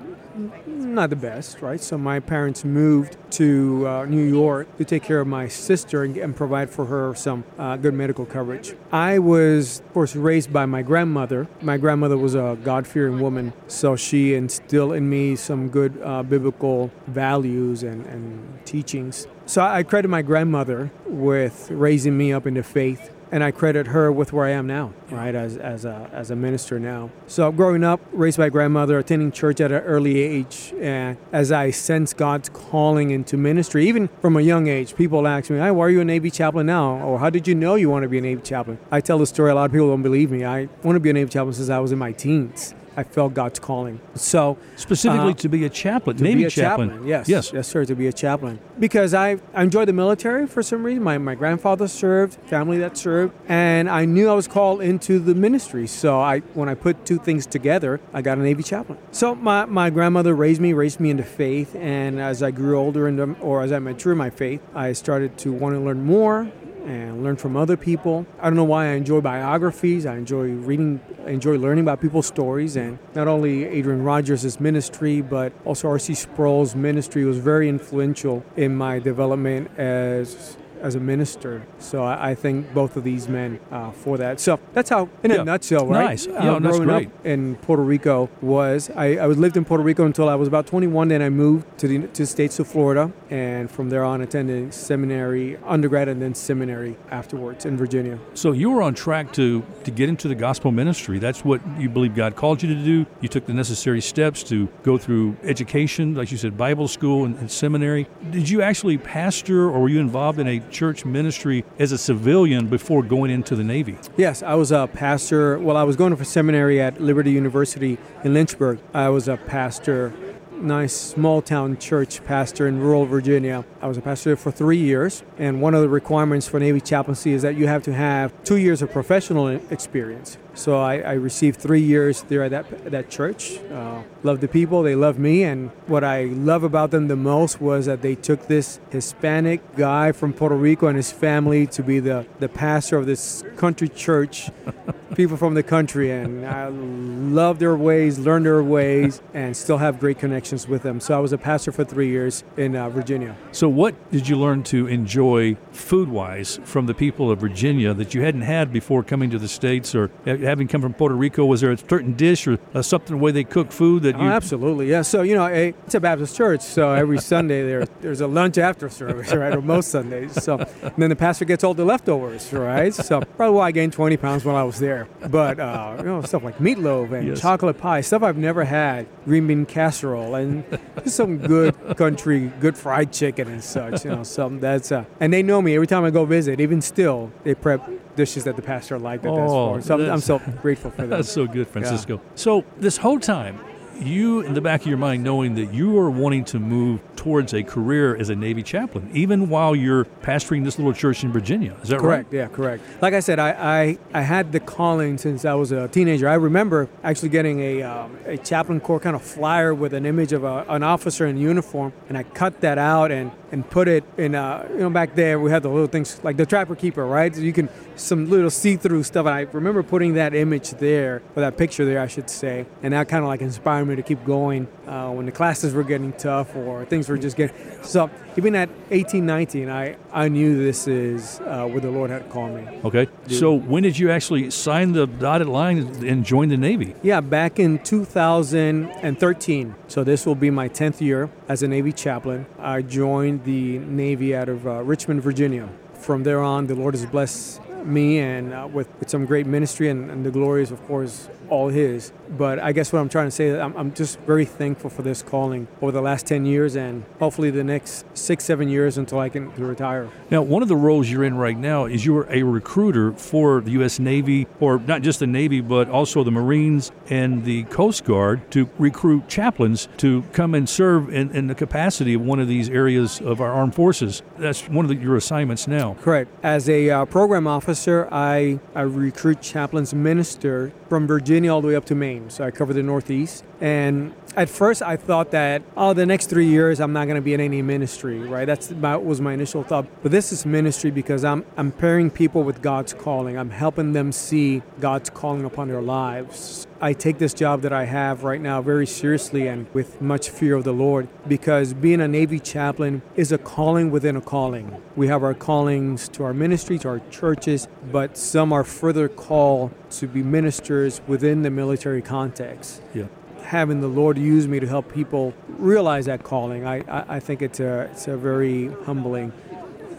not 0.97 1.11
the 1.11 1.17
best, 1.17 1.63
right? 1.63 1.81
So 1.81 1.97
my 1.97 2.19
parents 2.19 2.65
moved 2.65 3.17
to 3.33 3.87
uh, 3.87 4.05
New 4.07 4.25
York 4.25 4.77
to 4.79 4.85
take 4.85 5.05
care 5.05 5.21
of 5.21 5.29
my 5.29 5.47
sister 5.47 6.03
and, 6.03 6.17
and 6.17 6.35
provide 6.35 6.69
for 6.71 6.87
her 6.87 7.15
some 7.15 7.45
uh, 7.59 7.77
good 7.77 7.95
medical 7.95 8.27
coverage. 8.27 8.75
I 8.91 9.21
was, 9.21 9.81
of 9.81 9.93
course, 9.93 10.17
raised 10.17 10.53
by 10.53 10.67
my 10.67 10.83
grandmother. 10.83 11.47
My 11.63 11.77
grandmother 11.77 12.19
was 12.19 12.35
a 12.35 12.59
God-fearing 12.65 13.21
woman, 13.21 13.53
so 13.69 13.95
she 13.95 14.35
instilled 14.35 14.95
in 14.95 15.09
me 15.09 15.37
some 15.37 15.69
good 15.69 16.01
uh, 16.03 16.25
biblical 16.25 16.91
values 17.07 17.85
and, 17.85 18.05
and 18.07 18.67
teachings. 18.67 19.29
So 19.45 19.63
I 19.63 19.85
credit 19.85 20.09
my 20.09 20.23
grandmother 20.23 20.91
with 21.07 21.71
raising 21.71 22.17
me 22.19 22.33
up 22.33 22.47
in 22.49 22.55
the 22.55 22.65
faith, 22.65 23.13
and 23.33 23.43
I 23.43 23.51
credit 23.51 23.89
her 23.89 24.11
with 24.13 24.33
where 24.33 24.47
I 24.47 24.51
am 24.51 24.67
now, 24.67 24.93
right, 25.11 25.35
as, 25.35 25.57
as, 25.57 25.85
a, 25.85 26.09
as 26.13 26.31
a 26.31 26.37
minister 26.37 26.79
now. 26.79 27.11
So 27.27 27.51
growing 27.51 27.85
up, 27.85 28.01
raised 28.13 28.39
by 28.39 28.49
grandmother, 28.49 28.99
attending 28.99 29.33
church 29.33 29.61
at 29.61 29.73
an 29.73 29.83
early 29.83 30.21
age, 30.21 30.73
and 30.81 31.17
as 31.33 31.51
I 31.51 31.71
sense 31.71 32.15
God's 32.15 32.49
calling 32.49 33.11
into 33.11 33.37
ministry, 33.37 33.87
even 33.89 34.09
from 34.21 34.37
a 34.37 34.41
young 34.43 34.69
age, 34.69 34.95
people 34.95 35.27
ask 35.27 35.51
me, 35.51 35.59
hey, 35.59 35.71
why 35.71 35.87
are 35.87 35.91
you 35.91 36.01
a 36.01 36.05
Navy 36.05 36.31
chaplain 36.31 36.67
now? 36.67 36.99
Or 36.99 37.19
how 37.19 37.31
did 37.31 37.49
you 37.49 37.55
know 37.55 37.75
you 37.75 37.91
want 37.91 38.05
to 38.05 38.09
be 38.09 38.19
a 38.19 38.23
Navy 38.23 38.43
chaplain? 38.43 38.79
I 38.91 39.01
tell 39.01 39.19
the 39.19 39.27
story, 39.27 39.51
a 39.51 39.55
lot 39.55 39.67
of 39.67 39.73
people 39.73 39.89
don't 39.89 40.03
believe 40.03 40.31
me. 40.31 40.45
I 40.45 40.69
want 40.83 40.97
to 40.97 41.01
be 41.01 41.11
a 41.11 41.13
Navy 41.13 41.31
chaplain 41.31 41.55
since 41.55 41.69
I 41.69 41.79
was 41.79 41.93
in 41.93 41.99
my 41.99 42.13
teens. 42.13 42.75
I 42.97 43.03
felt 43.05 43.35
God's 43.35 43.59
calling. 43.59 44.01
So 44.15 44.57
Specifically 44.77 45.33
uh, 45.33 45.35
to 45.35 45.49
be 45.49 45.65
a 45.65 45.69
chaplain, 45.71 46.17
to 46.17 46.23
Navy 46.25 46.41
be 46.41 46.45
a 46.45 46.51
chaplain. 46.51 47.07
Yes, 47.07 47.29
Yes. 47.29 47.53
yes, 47.53 47.69
sir. 47.69 47.85
To 47.85 47.95
be 47.95 48.07
a 48.07 48.13
chaplain 48.13 48.59
because 48.79 49.15
I, 49.15 49.39
I 49.55 49.63
enjoy 49.63 49.85
the 49.85 49.93
military 49.93 50.47
for 50.47 50.63
some 50.63 50.83
reason. 50.83 51.03
My 51.03 51.19
my 51.19 51.35
grandfather 51.35 51.89
served, 51.89 52.35
family 52.47 52.79
that 52.79 52.97
served, 52.97 53.35
and 53.49 53.89
I 53.91 54.05
knew 54.05 54.29
I 54.29 54.35
was 54.35 54.49
called 54.49 54.81
into 54.81 55.19
the 55.19 55.35
ministry. 55.35 55.87
So 55.87 56.21
I 56.21 56.41
when 56.55 56.69
I 56.69 56.75
put 56.75 57.05
two 57.05 57.19
things 57.19 57.47
together, 57.47 58.01
I 58.13 58.23
got 58.23 58.39
a 58.39 58.43
Navy 58.43 58.63
chaplain. 58.63 58.99
So 59.13 59.35
my, 59.35 59.65
my 59.67 59.91
grandmother 59.91 60.35
raised 60.35 60.61
me, 60.61 60.73
raised 60.73 61.01
me 61.01 61.11
into 61.11 61.23
faith, 61.25 61.75
and 61.77 62.21
as 62.21 62.43
I 62.43 62.51
grew 62.51 62.79
older 62.79 63.07
in 63.09 63.17
the, 63.17 63.35
or 63.41 63.63
as 63.63 63.73
I 63.73 63.79
matured 63.79 64.13
in 64.15 64.19
my 64.19 64.31
faith, 64.31 64.61
I 64.75 64.93
started 64.93 65.37
to 65.39 65.53
want 65.53 65.75
to 65.75 65.81
learn 65.81 66.05
more 66.05 66.51
and 66.87 67.23
learn 67.23 67.37
from 67.37 67.57
other 67.57 67.77
people. 67.77 68.27
I 68.41 68.45
don't 68.45 68.57
know 68.57 68.65
why 68.65 68.87
I 68.87 68.93
enjoy 68.93 69.21
biographies. 69.21 70.07
I 70.07 70.17
enjoy 70.17 70.51
reading, 70.51 71.01
I 71.27 71.31
enjoy 71.31 71.57
learning 71.59 71.85
about 71.85 72.01
people's 72.01 72.27
stories. 72.27 72.77
And 72.77 72.99
not 73.15 73.29
only 73.29 73.65
Adrian 73.65 74.03
Rogers' 74.05 74.61
ministry, 74.61 75.21
but 75.21 75.53
also 75.65 75.89
R.C. 75.89 76.15
Sproul's 76.15 76.75
ministry 76.75 77.25
was 77.25 77.39
very 77.39 77.69
influential 77.69 78.45
in 78.57 78.77
my 78.77 79.01
development 79.01 79.71
as 79.77 80.57
as 80.83 80.95
a 80.95 81.01
minister. 81.01 81.63
So 81.79 82.03
I, 82.05 82.31
I 82.31 82.35
thank 82.35 82.73
both 82.75 82.97
of 82.97 83.05
these 83.05 83.29
men 83.29 83.59
uh, 83.71 83.91
for 83.91 84.17
that. 84.19 84.41
So 84.41 84.59
that's 84.73 84.91
how, 84.91 85.09
in 85.23 85.31
Yeah. 85.31 85.41
a 85.43 85.45
nutshell, 85.45 85.87
right? 85.87 86.05
Nice. 86.05 86.27
Uh, 86.27 86.31
Yeah, 86.33 86.59
that's 86.59 86.77
growing 86.79 86.89
great. 86.89 87.07
up 87.09 87.27
in 87.27 87.57
Puerto 87.57 87.83
Rico 87.83 88.29
was 88.41 88.91
I, 88.97 89.17
I 89.17 89.27
lived 89.27 89.57
in 89.57 89.65
Puerto 89.65 89.83
Rico 89.83 90.05
until 90.05 90.29
I 90.29 90.35
was 90.35 90.49
about 90.49 90.67
21. 90.67 91.09
Then 91.09 91.23
I 91.23 91.29
moved 91.31 91.79
to 91.79 91.89
the 91.89 92.07
to 92.09 92.23
the 92.23 92.27
states 92.27 92.59
of 92.59 92.67
Florida, 92.67 93.11
and 93.31 93.71
from 93.71 93.89
there 93.91 94.05
on 94.05 94.21
attended 94.21 94.73
seminary, 94.75 95.57
undergrad, 95.67 96.09
and 96.09 96.21
then 96.23 96.35
seminary 96.35 96.97
afterwards 97.11 97.65
in 97.67 97.77
Virginia. 97.77 98.19
So 98.35 98.53
you 98.53 98.71
were 98.71 98.83
on 98.83 98.95
track 98.95 99.33
to 99.35 99.63
to 99.85 99.91
get 99.91 100.09
into 100.09 100.29
the 100.29 100.35
gospel 100.35 100.71
ministry. 100.73 101.19
That's 101.19 101.45
what 101.45 101.61
you 101.79 101.89
believe 101.89 102.15
God 102.15 102.37
called 102.37 102.63
you 102.63 102.75
to 102.75 102.83
do. 102.83 103.07
You 103.21 103.29
took 103.29 103.47
the 103.47 103.55
necessary 103.55 104.01
steps 104.01 104.43
to 104.45 104.69
go 104.83 104.99
through 104.99 105.37
education, 105.45 106.15
like 106.15 106.31
you 106.33 106.39
said, 106.39 106.57
Bible 106.57 106.89
school 106.89 107.25
and, 107.25 107.37
and 107.39 107.51
seminary. 107.51 108.07
Did 108.31 108.49
you 108.49 108.63
actually 108.63 108.99
pastor, 108.99 109.65
or 109.69 109.81
were 109.81 109.89
you 109.89 110.01
involved 110.01 110.39
in 110.39 110.47
a 110.49 110.61
church 110.71 111.05
ministry 111.05 111.65
as 111.79 111.93
a 111.93 111.99
civilian 111.99 112.67
before 112.67 113.03
going 113.03 113.31
into 113.31 113.57
the 113.57 113.65
Navy? 113.65 113.97
Yes, 114.17 114.43
I 114.43 114.55
was 114.55 114.73
a 114.73 114.89
pastor. 114.93 115.59
Well, 115.59 115.77
I 115.77 115.83
was 115.83 115.97
going 115.97 116.15
for 116.17 116.25
seminary 116.25 116.81
at 116.81 117.01
Liberty 117.01 117.31
University 117.31 117.99
in 118.25 118.35
Lynchburg. 118.35 118.79
I 118.95 119.09
was 119.09 119.29
a 119.29 119.37
pastor, 119.37 120.13
nice 120.53 120.95
small 120.95 121.43
town 121.43 121.79
church 121.79 122.25
pastor 122.25 122.67
in 122.67 122.81
rural 122.81 123.07
Virginia. 123.07 123.65
I 123.81 123.87
was 123.87 123.99
a 123.99 124.03
pastor 124.03 124.37
for 124.37 124.51
three 124.51 124.79
years, 124.79 125.23
and 125.39 125.61
one 125.61 125.75
of 125.75 125.83
the 125.83 125.89
requirements 125.89 126.49
for 126.49 126.59
Navy 126.59 126.81
chaplaincy 126.81 127.33
is 127.33 127.43
that 127.43 127.57
you 127.57 127.67
have 127.67 127.83
to 127.85 127.93
have 127.93 128.33
two 128.45 128.57
years 128.57 128.83
of 128.83 128.91
professional 128.91 129.49
experience. 129.49 130.39
So 130.57 130.81
I, 130.81 130.99
I 131.01 131.13
received 131.13 131.61
three 131.61 131.83
years 131.83 132.23
there 132.23 132.43
at 132.43 132.51
that 132.51 132.91
that 132.91 133.11
church. 133.11 133.59
Uh, 133.71 134.03
love 134.23 134.41
the 134.41 134.49
people, 134.49 134.83
they 134.83 134.95
loved 134.95 135.19
me, 135.19 135.45
and 135.45 135.71
what 135.87 136.03
I 136.03 136.25
love 136.25 136.65
about 136.65 136.91
them 136.91 137.09
the 137.09 137.17
most 137.17 137.61
was 137.61 137.85
that 137.87 138.01
they 138.01 138.15
took 138.15 138.47
this 138.47 138.81
Hispanic 138.91 139.61
guy 139.77 140.13
from 140.13 140.33
Puerto 140.33 140.57
Rico 140.57 140.87
and 140.87 140.97
his 140.97 141.13
family 141.13 141.67
to 141.69 141.83
be 141.83 142.01
the 142.01 142.27
the 142.39 142.49
pastor 142.49 142.97
of 142.97 143.07
this 143.07 143.45
country 143.57 143.89
church. 143.89 144.51
people 145.17 145.37
from 145.37 145.55
the 145.55 145.63
country, 145.63 146.11
and 146.11 146.47
I 146.47 146.69
love 146.69 147.59
their 147.59 147.75
ways, 147.75 148.19
learn 148.19 148.43
their 148.43 148.63
ways, 148.63 149.23
and 149.33 149.57
still 149.57 149.79
have 149.79 149.99
great 149.99 150.19
connections 150.19 150.69
with 150.69 150.83
them. 150.83 151.01
So 151.01 151.17
I 151.17 151.21
was 151.21 151.33
a 151.33 151.39
pastor 151.39 151.73
for 151.73 151.85
three 151.85 152.09
years 152.09 152.45
in 152.57 152.77
uh, 152.77 152.91
Virginia. 152.91 153.35
So, 153.51 153.69
what 153.69 153.95
did 154.11 154.29
you 154.29 154.37
learn 154.37 154.63
to 154.65 154.87
enjoy 154.87 155.57
food 155.73 156.09
wise 156.09 156.61
from 156.65 156.87
the 156.87 156.95
people 156.95 157.31
of 157.31 157.41
Virginia 157.41 157.95
that 157.95 158.15
you 158.15 158.23
hadn't 158.23 158.43
had 158.43 158.73
before 158.73 159.03
coming 159.03 159.31
to 159.31 159.39
the 159.39 159.49
States 159.49 159.95
or 159.95 160.11
having 160.47 160.69
come 160.69 160.81
from 160.81 160.95
Puerto 160.95 161.15
Rico? 161.15 161.45
Was 161.45 161.61
there 161.61 161.73
a 161.73 161.77
certain 161.77 162.15
dish 162.15 162.47
or 162.47 162.59
uh, 162.75 162.81
something 162.83 163.17
the 163.17 163.23
way 163.23 163.33
they 163.33 163.45
cook 163.45 163.71
food 163.73 164.03
that 164.05 164.17
Oh, 164.17 164.23
you. 164.23 164.29
absolutely, 164.31 164.89
yeah. 164.89 165.03
So 165.03 165.23
you 165.23 165.35
know, 165.35 165.45
eh, 165.47 165.73
it's 165.85 165.95
a 165.95 166.01
Baptist 166.01 166.37
church, 166.37 166.61
so 166.63 166.93
every 166.93 167.19
Sunday 167.33 167.67
there 167.67 167.85
there's 168.01 168.21
a 168.21 168.27
lunch 168.27 168.57
after 168.59 168.89
service, 168.89 169.33
right? 169.35 169.53
Or 169.55 169.61
most 169.61 169.91
Sundays. 169.91 170.33
So 170.43 170.59
and 170.83 170.95
then 170.97 171.11
the 171.11 171.17
pastor 171.17 171.45
gets 171.45 171.63
all 171.65 171.75
the 171.75 171.85
leftovers, 171.85 172.53
right? 172.53 172.95
So 172.95 173.21
probably 173.21 173.57
why 173.57 173.67
I 173.67 173.73
gained 173.73 173.93
20 173.93 174.17
pounds 174.17 174.45
when 174.45 174.55
I 174.57 174.63
was 174.65 174.79
there. 174.79 175.07
But 175.29 175.61
uh, 175.61 175.97
you 175.99 176.05
know, 176.05 176.23
stuff 176.23 176.43
like 176.45 176.59
meatloaf 176.59 177.13
and 177.13 177.27
Yes. 177.29 177.41
chocolate 177.41 177.79
pie, 177.79 178.01
stuff 178.01 178.23
I've 178.23 178.39
never 178.39 178.65
had, 178.65 179.07
green 179.25 179.47
bean 179.47 179.67
casserole, 179.67 180.35
and 180.37 180.65
just 181.03 181.17
some 181.17 181.39
good 181.39 181.75
country, 181.97 182.53
good 182.61 182.77
fried 182.79 183.13
chicken 183.13 183.49
and 183.49 183.63
such. 183.63 184.05
You 184.05 184.13
know, 184.13 184.23
something 184.23 184.61
that's 184.61 184.93
uh, 184.93 185.05
and 185.21 185.33
they 185.33 185.43
know 185.43 185.61
me 185.61 185.75
every 185.75 185.87
time 185.87 186.05
I 186.05 186.11
go 186.11 186.25
visit. 186.25 186.61
Even 186.61 186.81
still, 186.81 187.33
they 187.45 187.55
prep 187.55 187.83
dishes 188.17 188.45
that 188.45 188.57
the 188.57 188.63
pastor 188.63 188.99
liked 188.99 189.23
that 189.23 189.35
that's 189.35 189.53
Oh, 189.53 189.75
for. 189.75 189.83
So 189.83 189.95
I'm, 189.95 190.11
I'm 190.11 190.21
so 190.21 190.39
grateful 190.63 190.91
for 190.91 191.03
that. 191.07 191.17
That's 191.17 191.31
so 191.33 191.47
good, 191.47 191.69
Francisco. 191.69 192.21
So, 192.35 192.65
this 192.79 192.97
whole 192.97 193.21
time, 193.21 193.61
you 193.99 194.41
in 194.41 194.53
the 194.53 194.61
back 194.61 194.83
of 194.83 194.87
your 194.87 194.99
mind 194.99 195.25
knowing 195.25 195.55
that 195.55 195.73
you 195.73 195.99
are 195.99 196.11
wanting 196.11 196.45
to 196.45 196.59
move 196.59 197.01
towards 197.17 197.55
a 197.55 197.63
career 197.63 198.15
as 198.15 198.29
a 198.29 198.37
Navy 198.37 198.63
chaplain, 198.63 199.11
even 199.15 199.49
while 199.49 199.75
you're 199.75 200.05
pastoring 200.05 200.65
this 200.65 200.79
little 200.79 200.93
church 200.93 201.25
in 201.25 201.33
Virginia. 201.33 201.75
Is 201.83 201.89
that 201.89 202.01
Correct. 202.01 202.31
right? 202.31 202.37
Yeah, 202.37 202.49
correct. 202.49 202.85
Like 203.01 203.15
I 203.15 203.21
said, 203.21 203.39
I, 203.39 203.51
I, 203.53 203.99
I 204.13 204.21
had 204.21 204.53
the 204.53 204.61
calling 204.61 205.17
since 205.17 205.47
I 205.47 205.55
was 205.55 205.73
a 205.73 205.89
teenager. 205.89 206.29
I 206.29 206.35
remember 206.35 206.89
actually 207.03 207.31
getting 207.31 207.61
a, 207.61 207.83
um, 207.83 208.19
a 208.27 208.37
chaplain 208.37 208.81
corps 208.81 209.01
kind 209.01 209.17
of 209.17 209.23
flyer 209.23 209.73
with 209.75 209.95
an 209.95 210.05
image 210.05 210.33
of 210.35 210.45
a, 210.45 210.67
an 210.69 210.83
officer 210.83 211.27
in 211.27 211.39
uniform, 211.39 211.95
and 212.11 212.19
I 212.19 212.23
cut 212.23 212.61
that 212.61 212.77
out 212.77 213.11
and, 213.11 213.31
and 213.53 213.69
put 213.69 213.89
it 213.89 214.05
in. 214.17 214.35
Uh, 214.35 214.67
you 214.71 214.79
know, 214.79 214.91
back 214.91 215.15
there 215.15 215.39
we 215.39 215.51
had 215.51 215.63
the 215.63 215.69
little 215.69 215.87
things 215.87 216.21
like 216.23 216.37
the 216.37 216.47
trapper 216.47 216.75
keeper, 216.75 217.07
right? 217.07 217.35
So 217.35 217.41
you 217.41 217.53
can 217.53 217.69
some 217.97 218.29
little 218.29 218.51
see-through 218.51 219.03
stuff. 219.03 219.27
And 219.27 219.35
I 219.35 219.41
remember 219.41 219.83
putting 219.83 220.15
that 220.15 220.35
image 220.35 220.71
there, 220.73 221.23
or 221.35 221.41
that 221.41 221.57
picture 221.57 221.85
there, 221.85 222.01
I 222.01 222.07
should 222.07 222.29
say, 222.29 222.67
and 222.83 222.93
that 222.93 223.09
kind 223.09 223.23
of 223.23 223.29
like 223.29 223.41
inspired 223.41 223.87
me 223.87 223.97
to 223.97 224.03
keep 224.03 224.25
going 224.25 224.69
uh, 224.87 225.11
when 225.11 225.27
the 225.27 225.33
classes 225.33 225.75
were 225.75 225.85
getting 225.85 226.13
tough 226.13 226.55
or 226.57 226.85
things 226.85 227.09
were 227.09 227.19
just 227.19 227.37
getting. 227.37 227.57
So 227.83 228.11
even 228.37 228.55
at 228.55 228.69
18, 228.91 229.25
19, 229.25 229.71
I, 229.71 229.97
I 230.13 230.29
knew 230.29 230.63
this 230.63 230.87
is 230.87 231.41
uh, 231.41 231.67
where 231.67 231.81
the 231.81 231.91
Lord 231.91 232.11
had 232.11 232.29
called 232.29 232.55
me. 232.55 232.67
Okay. 232.85 233.09
So, 233.29 233.55
when 233.55 233.83
did 233.83 233.99
you 233.99 234.11
actually 234.11 234.51
sign 234.51 234.93
the 234.93 235.07
dotted 235.07 235.49
line 235.49 235.79
and 236.05 236.25
join 236.25 236.51
the 236.51 236.57
Navy? 236.57 236.95
Yeah, 237.03 237.21
back 237.21 237.59
in 237.59 237.79
2013. 237.79 239.75
So 239.89 240.05
this 240.05 240.27
will 240.27 240.35
be 240.35 240.51
my 240.51 240.69
10th 240.69 241.01
year 241.01 241.31
as 241.49 241.63
a 241.63 241.69
Navy 241.69 241.93
chaplain. 241.93 242.47
I 242.59 242.83
joined 242.83 243.45
the 243.45 243.79
Navy 243.79 244.35
out 244.37 244.49
of 244.49 244.67
uh, 244.67 244.83
Richmond, 244.83 245.23
Virginia. 245.23 245.69
From 245.95 246.23
there 246.23 246.43
on, 246.43 246.67
the 246.67 246.75
Lord 246.75 246.95
has 246.95 247.07
blessed 247.07 247.61
me 247.85 248.19
and 248.19 248.53
uh, 248.53 248.69
with, 248.71 248.89
with 248.99 249.09
some 249.09 249.25
great 249.27 249.47
ministry, 249.47 249.89
and, 249.89 250.11
and 250.11 250.25
the 250.27 250.31
glory 250.31 250.63
is, 250.63 250.71
of 250.71 250.85
course, 250.87 251.29
all 251.49 251.69
His. 251.69 252.13
But 252.37 252.59
I 252.59 252.73
guess 252.73 252.93
what 252.93 253.01
I'm 253.01 253.09
trying 253.09 253.29
to 253.29 253.31
say 253.31 253.59
I'm, 253.59 253.77
I'm 253.77 253.95
just 253.95 254.19
very 254.21 254.45
thankful 254.45 254.91
for 254.91 255.03
this 255.03 255.23
calling 255.23 255.69
over 255.81 255.93
the 255.93 256.03
last 256.03 256.27
10 256.27 256.47
years 256.47 256.77
and 256.77 257.05
hopefully 257.19 257.51
the 257.51 257.65
next 257.65 258.05
six, 258.15 258.45
seven 258.45 258.69
years 258.69 258.99
until 258.99 259.19
I 259.19 259.29
can 259.29 259.53
retire. 259.55 260.09
Now, 260.31 260.43
one 260.43 260.63
of 260.63 260.69
the 260.69 260.77
roles 260.77 261.11
you're 261.11 261.25
in 261.25 261.37
right 261.37 261.57
now 261.57 261.85
is 261.85 262.05
you're 262.05 262.27
a 262.31 262.43
recruiter 262.43 263.13
for 263.13 263.61
the 263.61 263.73
U.S. 263.73 263.99
Navy, 263.99 264.47
or 264.61 264.79
not 264.79 265.03
just 265.03 265.21
the 265.21 265.27
Navy, 265.27 265.61
but 265.61 265.89
also 265.89 266.25
the 266.25 266.31
Marines 266.31 266.91
and 267.09 267.45
the 267.45 267.65
Coast 267.65 268.05
Guard 268.05 268.51
to 268.51 268.69
recruit 268.79 269.29
chaplains 269.29 269.89
to 269.99 270.23
come 270.33 270.55
and 270.55 270.69
serve 270.69 271.13
in, 271.13 271.31
in 271.31 271.47
the 271.47 271.55
capacity 271.55 272.15
of 272.15 272.23
one 272.23 272.41
of 272.41 272.49
these 272.49 272.69
areas 272.69 273.21
of 273.21 273.41
our 273.41 273.53
armed 273.53 273.75
forces. 273.75 274.23
That's 274.39 274.69
one 274.69 274.85
of 274.85 274.89
the, 274.89 274.97
your 274.97 275.17
assignments 275.17 275.69
now. 275.69 275.95
Correct. 276.01 276.31
As 276.43 276.69
a 276.69 276.91
uh, 276.91 277.05
program 277.05 277.47
officer, 277.47 278.09
I, 278.11 278.59
I 278.75 278.83
recruit 278.83 279.41
chaplains 279.41 279.95
minister 279.95 280.73
from 280.89 281.07
Virginia 281.07 281.53
all 281.53 281.61
the 281.61 281.69
way 281.69 281.77
up 281.77 281.85
to 281.87 281.95
Maine. 281.95 282.31
So 282.31 282.45
I 282.45 282.51
cover 282.51 282.73
the 282.73 282.83
Northeast. 282.83 283.45
And 283.61 284.15
at 284.37 284.51
first, 284.51 284.83
I 284.83 284.97
thought 284.97 285.31
that, 285.31 285.63
oh, 285.79 285.95
the 285.95 286.05
next 286.05 286.27
three 286.27 286.47
years, 286.47 286.79
I'm 286.79 286.93
not 286.93 287.07
going 287.07 287.15
to 287.17 287.23
be 287.23 287.33
in 287.33 287.41
any 287.41 287.63
ministry, 287.63 288.19
right? 288.19 288.45
That's 288.45 288.67
that 288.67 289.03
was 289.03 289.19
my 289.21 289.33
initial 289.33 289.63
thought. 289.63 289.87
But 290.03 290.13
this 290.13 290.31
is 290.31 290.45
ministry 290.45 290.91
because 290.91 291.25
I'm, 291.25 291.47
I'm 291.57 291.73
pairing 291.73 292.11
people 292.11 292.43
with 292.43 292.61
God's 292.61 292.93
calling. 292.93 293.39
I'm 293.39 293.49
helping 293.49 293.95
them 293.95 294.13
see 294.13 294.63
God's 294.79 295.09
calling 295.09 295.47
upon 295.47 295.69
their 295.69 295.81
lives. 295.81 296.67
I 296.83 296.93
take 296.93 297.17
this 297.17 297.33
job 297.33 297.63
that 297.63 297.73
I 297.73 297.87
have 297.87 298.25
right 298.25 298.41
now 298.41 298.61
very 298.61 298.87
seriously 298.87 299.49
and 299.49 299.67
with 299.73 300.03
much 300.03 300.29
fear 300.29 300.55
of 300.55 300.65
the 300.65 300.73
Lord 300.73 301.09
because 301.27 301.73
being 301.73 302.03
a 302.03 302.09
Navy 302.09 302.39
chaplain 302.39 303.01
is 303.15 303.33
a 303.33 303.39
calling 303.39 303.91
within 303.91 304.17
a 304.17 304.21
calling. 304.21 304.83
We 304.95 305.09
have 305.09 305.23
our 305.23 305.33
callings 305.33 306.09
to 306.11 306.25
our 306.25 306.35
ministry, 306.35 306.79
to 306.81 306.89
our 306.89 307.01
churches, 307.11 307.67
but 307.91 308.19
some 308.19 308.53
are 308.53 308.65
further 308.65 309.09
called 309.09 309.73
to 309.93 310.07
be 310.07 310.23
ministers 310.23 311.01
within 311.07 311.41
the 311.41 311.51
military 311.51 312.03
context 312.03 312.83
Yeah. 312.93 313.07
Having 313.47 313.81
the 313.81 313.89
Lord 313.89 314.19
use 314.19 314.47
me 314.49 314.61
to 314.61 314.67
help 314.67 314.93
people 314.93 315.33
realize 315.49 316.07
that 316.07 316.23
calling, 316.23 316.67
I, 316.67 316.79
I, 316.81 317.17
I 317.17 317.21
think 317.21 317.43
it's 317.43 317.61
a, 317.61 317.89
it's 317.93 318.09
a 318.09 318.17
very 318.17 318.69
humbling 318.85 319.33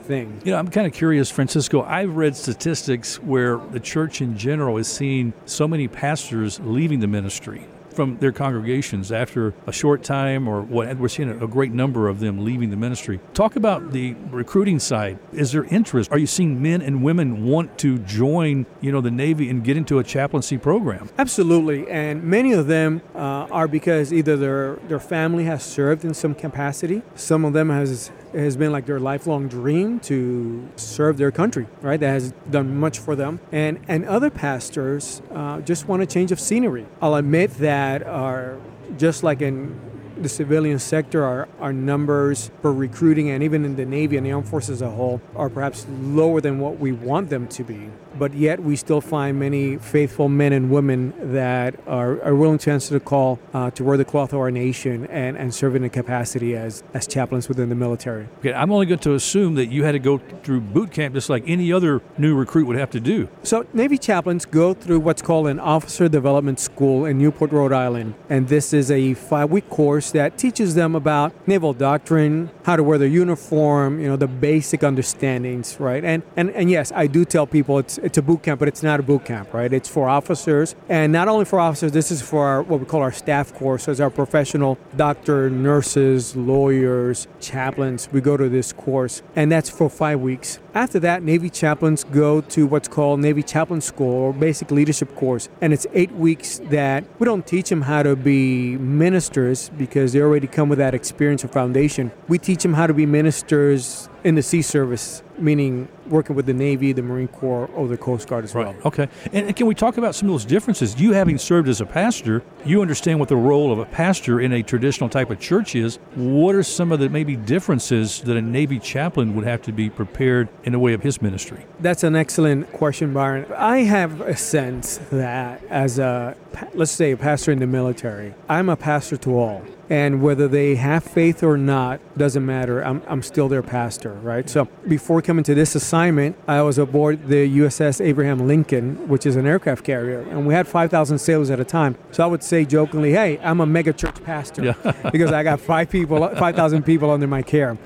thing. 0.03 0.41
You 0.43 0.51
know, 0.51 0.57
I'm 0.57 0.69
kind 0.69 0.85
of 0.85 0.93
curious, 0.93 1.31
Francisco. 1.31 1.81
I've 1.83 2.15
read 2.15 2.35
statistics 2.35 3.21
where 3.21 3.57
the 3.57 3.79
church 3.79 4.21
in 4.21 4.37
general 4.37 4.77
is 4.77 4.87
seeing 4.87 5.33
so 5.45 5.67
many 5.67 5.87
pastors 5.87 6.59
leaving 6.59 6.99
the 6.99 7.07
ministry 7.07 7.65
from 7.97 8.15
their 8.19 8.31
congregations 8.31 9.11
after 9.11 9.55
a 9.65 9.71
short 9.71 10.03
time 10.03 10.47
or 10.47 10.61
what 10.61 10.95
we're 10.97 11.07
seeing 11.07 11.29
a, 11.29 11.47
great 11.47 11.71
number 11.71 12.07
of 12.07 12.19
them 12.19 12.45
leaving 12.45 12.69
the 12.69 12.75
ministry. 12.77 13.19
Talk 13.33 13.55
about 13.55 13.91
the 13.91 14.13
recruiting 14.29 14.77
side. 14.77 15.17
Is 15.33 15.51
there 15.51 15.63
interest? 15.63 16.11
Are 16.11 16.19
you 16.19 16.27
seeing 16.27 16.61
men 16.61 16.83
and 16.83 17.03
women 17.03 17.43
want 17.43 17.79
to 17.79 17.97
join 17.97 18.67
you 18.81 18.91
know 18.91 19.01
the 19.01 19.09
navy 19.09 19.49
and 19.49 19.63
get 19.63 19.77
into 19.77 19.97
a 19.97 20.03
chaplaincy 20.03 20.59
program? 20.59 21.09
Absolutely, 21.17 21.89
and 21.89 22.23
many 22.23 22.53
of 22.53 22.67
them 22.67 23.01
uh, 23.15 23.47
are 23.49 23.67
because 23.67 24.13
either 24.13 24.37
their 24.37 24.75
their 24.87 24.99
family 24.99 25.45
has 25.45 25.63
served 25.63 26.05
in 26.05 26.13
some 26.13 26.35
capacity. 26.35 27.01
Some 27.15 27.45
of 27.45 27.53
them 27.53 27.71
has 27.71 28.11
has 28.37 28.57
been 28.57 28.71
like 28.71 28.85
their 28.85 28.99
lifelong 28.99 29.47
dream 29.47 29.99
to 30.01 30.67
serve 30.75 31.17
their 31.17 31.31
country, 31.31 31.67
right? 31.81 31.99
That 31.99 32.09
has 32.09 32.33
done 32.49 32.77
much 32.77 32.99
for 32.99 33.15
them, 33.15 33.39
and 33.51 33.79
and 33.87 34.05
other 34.05 34.29
pastors 34.29 35.21
uh, 35.31 35.61
just 35.61 35.87
want 35.87 36.01
a 36.01 36.05
change 36.05 36.31
of 36.31 36.39
scenery. 36.39 36.85
I'll 37.01 37.15
admit 37.15 37.51
that 37.55 38.03
are 38.03 38.57
just 38.97 39.23
like 39.23 39.41
in 39.41 39.79
the 40.21 40.29
civilian 40.29 40.79
sector, 40.79 41.23
our, 41.23 41.47
our 41.59 41.73
numbers 41.73 42.51
for 42.61 42.73
recruiting 42.73 43.29
and 43.29 43.43
even 43.43 43.65
in 43.65 43.75
the 43.75 43.85
Navy 43.85 44.17
and 44.17 44.25
the 44.25 44.31
armed 44.31 44.47
forces 44.47 44.81
as 44.81 44.81
a 44.81 44.89
whole 44.89 45.21
are 45.35 45.49
perhaps 45.49 45.85
lower 45.89 46.41
than 46.41 46.59
what 46.59 46.79
we 46.79 46.91
want 46.91 47.29
them 47.29 47.47
to 47.47 47.63
be. 47.63 47.89
But 48.17 48.33
yet 48.33 48.61
we 48.63 48.75
still 48.75 49.01
find 49.01 49.39
many 49.39 49.77
faithful 49.77 50.27
men 50.27 50.51
and 50.51 50.71
women 50.71 51.13
that 51.33 51.75
are, 51.87 52.21
are 52.23 52.35
willing 52.35 52.57
to 52.59 52.71
answer 52.71 52.93
the 52.93 52.99
call 52.99 53.39
uh, 53.53 53.69
to 53.71 53.83
wear 53.83 53.95
the 53.95 54.05
cloth 54.05 54.33
of 54.33 54.39
our 54.39 54.49
nation 54.49 55.05
and, 55.07 55.37
and 55.37 55.53
serve 55.53 55.75
in 55.75 55.83
a 55.83 55.89
capacity 55.89 56.55
as, 56.55 56.83
as 56.93 57.05
chaplains 57.05 57.47
within 57.47 57.69
the 57.69 57.75
military. 57.75 58.27
Okay, 58.39 58.53
I'm 58.53 58.71
only 58.71 58.87
going 58.87 58.99
to 58.99 59.13
assume 59.13 59.55
that 59.55 59.67
you 59.67 59.83
had 59.83 59.91
to 59.91 59.99
go 59.99 60.17
through 60.17 60.61
boot 60.61 60.91
camp 60.91 61.13
just 61.13 61.29
like 61.29 61.43
any 61.45 61.71
other 61.71 62.01
new 62.17 62.35
recruit 62.35 62.65
would 62.65 62.77
have 62.77 62.89
to 62.91 62.99
do. 62.99 63.29
So 63.43 63.67
Navy 63.73 63.97
chaplains 63.99 64.45
go 64.45 64.73
through 64.73 64.99
what's 65.01 65.21
called 65.21 65.47
an 65.47 65.59
officer 65.59 66.09
development 66.09 66.59
school 66.59 67.05
in 67.05 67.19
Newport, 67.19 67.51
Rhode 67.51 67.73
Island. 67.73 68.15
And 68.29 68.47
this 68.47 68.73
is 68.73 68.89
a 68.89 69.13
five 69.13 69.51
week 69.51 69.69
course 70.07 70.11
that 70.13 70.37
teaches 70.37 70.75
them 70.75 70.95
about 70.95 71.33
naval 71.47 71.73
doctrine, 71.73 72.49
how 72.63 72.75
to 72.75 72.83
wear 72.83 72.97
their 72.97 73.07
uniform, 73.07 73.99
you 73.99 74.07
know, 74.07 74.17
the 74.17 74.27
basic 74.27 74.83
understandings, 74.83 75.79
right? 75.79 76.03
And 76.03 76.23
and, 76.35 76.49
and 76.51 76.69
yes, 76.69 76.91
I 76.95 77.07
do 77.07 77.25
tell 77.25 77.47
people 77.47 77.79
it's 77.79 77.97
it's 77.99 78.17
a 78.17 78.21
boot 78.21 78.43
camp, 78.43 78.59
but 78.59 78.67
it's 78.67 78.83
not 78.83 78.99
a 78.99 79.03
boot 79.03 79.25
camp, 79.25 79.53
right? 79.53 79.71
It's 79.73 79.89
for 79.89 80.07
officers. 80.09 80.75
And 80.89 81.11
not 81.11 81.27
only 81.27 81.45
for 81.45 81.59
officers, 81.59 81.91
this 81.91 82.11
is 82.11 82.21
for 82.21 82.45
our, 82.45 82.63
what 82.63 82.79
we 82.79 82.85
call 82.85 83.01
our 83.01 83.11
staff 83.11 83.53
course, 83.53 83.87
as 83.87 83.99
our 83.99 84.09
professional 84.09 84.77
doctor, 84.95 85.49
nurses, 85.49 86.35
lawyers, 86.35 87.27
chaplains. 87.39 88.09
We 88.11 88.21
go 88.21 88.37
to 88.37 88.49
this 88.49 88.73
course, 88.73 89.21
and 89.35 89.51
that's 89.51 89.69
for 89.69 89.89
five 89.89 90.19
weeks. 90.19 90.59
After 90.77 90.99
that, 90.99 91.23
Navy 91.23 91.49
chaplains 91.49 92.03
go 92.03 92.41
to 92.41 92.67
what's 92.67 92.87
called 92.87 93.19
Navy 93.19 93.41
Chaplain 93.41 93.81
School 93.81 94.13
or 94.13 94.31
Basic 94.31 94.69
Leadership 94.69 95.15
Course. 95.15 95.49
And 95.59 95.73
it's 95.73 95.87
eight 95.91 96.11
weeks 96.11 96.59
that 96.65 97.03
we 97.17 97.25
don't 97.25 97.47
teach 97.47 97.69
them 97.69 97.81
how 97.81 98.03
to 98.03 98.15
be 98.15 98.77
ministers 98.77 99.69
because 99.69 100.13
they 100.13 100.21
already 100.21 100.45
come 100.45 100.69
with 100.69 100.77
that 100.77 100.93
experience 100.93 101.43
or 101.43 101.47
foundation. 101.47 102.11
We 102.27 102.37
teach 102.37 102.61
them 102.61 102.75
how 102.75 102.85
to 102.85 102.93
be 102.93 103.07
ministers 103.07 104.07
in 104.23 104.35
the 104.35 104.43
sea 104.43 104.61
service, 104.61 105.23
meaning 105.37 105.87
working 106.07 106.35
with 106.35 106.45
the 106.45 106.53
Navy, 106.53 106.93
the 106.93 107.01
Marine 107.01 107.27
Corps, 107.27 107.69
or 107.75 107.87
the 107.87 107.97
Coast 107.97 108.27
Guard 108.27 108.43
as 108.43 108.53
well. 108.53 108.73
Right. 108.73 108.85
Okay. 108.85 109.07
And 109.33 109.55
can 109.55 109.67
we 109.67 109.75
talk 109.75 109.97
about 109.97 110.15
some 110.15 110.29
of 110.29 110.33
those 110.33 110.45
differences? 110.45 110.99
You 110.99 111.11
having 111.11 111.37
served 111.37 111.67
as 111.67 111.81
a 111.81 111.85
pastor, 111.85 112.43
you 112.65 112.81
understand 112.81 113.19
what 113.19 113.29
the 113.29 113.35
role 113.35 113.71
of 113.71 113.79
a 113.79 113.85
pastor 113.85 114.39
in 114.39 114.53
a 114.53 114.63
traditional 114.63 115.09
type 115.09 115.29
of 115.29 115.39
church 115.39 115.75
is. 115.75 115.97
What 116.15 116.55
are 116.55 116.63
some 116.63 116.91
of 116.91 116.99
the 116.99 117.09
maybe 117.09 117.35
differences 117.35 118.21
that 118.21 118.37
a 118.37 118.41
Navy 118.41 118.79
chaplain 118.79 119.35
would 119.35 119.45
have 119.45 119.61
to 119.63 119.71
be 119.71 119.89
prepared 119.89 120.49
in 120.63 120.71
the 120.71 120.79
way 120.79 120.93
of 120.93 121.03
his 121.03 121.21
ministry? 121.21 121.65
That's 121.79 122.03
an 122.03 122.15
excellent 122.15 122.71
question, 122.71 123.13
Byron. 123.13 123.45
I 123.55 123.79
have 123.79 124.21
a 124.21 124.35
sense 124.35 124.99
that 125.11 125.63
as 125.69 125.99
a, 125.99 126.35
let's 126.73 126.91
say, 126.91 127.11
a 127.11 127.17
pastor 127.17 127.51
in 127.51 127.59
the 127.59 127.67
military, 127.67 128.33
I'm 128.49 128.69
a 128.69 128.75
pastor 128.75 129.17
to 129.17 129.37
all. 129.37 129.63
And 129.89 130.21
whether 130.21 130.49
they 130.49 130.75
have 130.75 131.05
faith 131.05 131.43
or 131.43 131.57
not 131.57 132.01
doesn't 132.17 132.45
matter. 132.45 132.81
I'm, 132.83 133.01
I'm 133.07 133.23
still 133.23 133.47
their 133.47 133.63
pastor, 133.63 134.13
right? 134.15 134.49
So 134.49 134.65
before 134.85 135.21
coming 135.27 135.43
to 135.43 135.53
this 135.53 135.75
assignment, 135.75 136.37
I 136.47 136.61
was 136.61 136.77
aboard 136.77 137.27
the 137.27 137.59
USS 137.59 137.99
Abraham 138.03 138.47
Lincoln, 138.47 139.09
which 139.09 139.25
is 139.25 139.35
an 139.35 139.45
aircraft 139.45 139.83
carrier, 139.83 140.21
and 140.21 140.47
we 140.47 140.53
had 140.53 140.69
5,000 140.69 141.19
sailors 141.19 141.49
at 141.49 141.59
a 141.59 141.65
time. 141.65 141.97
So 142.11 142.23
I 142.23 142.27
would 142.27 142.41
say 142.41 142.63
jokingly, 142.63 143.11
"Hey, 143.11 143.37
I'm 143.43 143.59
a 143.59 143.65
mega 143.65 143.91
church 143.91 144.23
pastor 144.23 144.63
Yeah. 144.63 145.09
because 145.11 145.33
I 145.33 145.43
got 145.43 145.59
five 145.59 145.89
people, 145.89 146.25
5,000 146.35 146.83
people 146.83 147.11
under 147.11 147.27
my 147.27 147.41
care." 147.41 147.77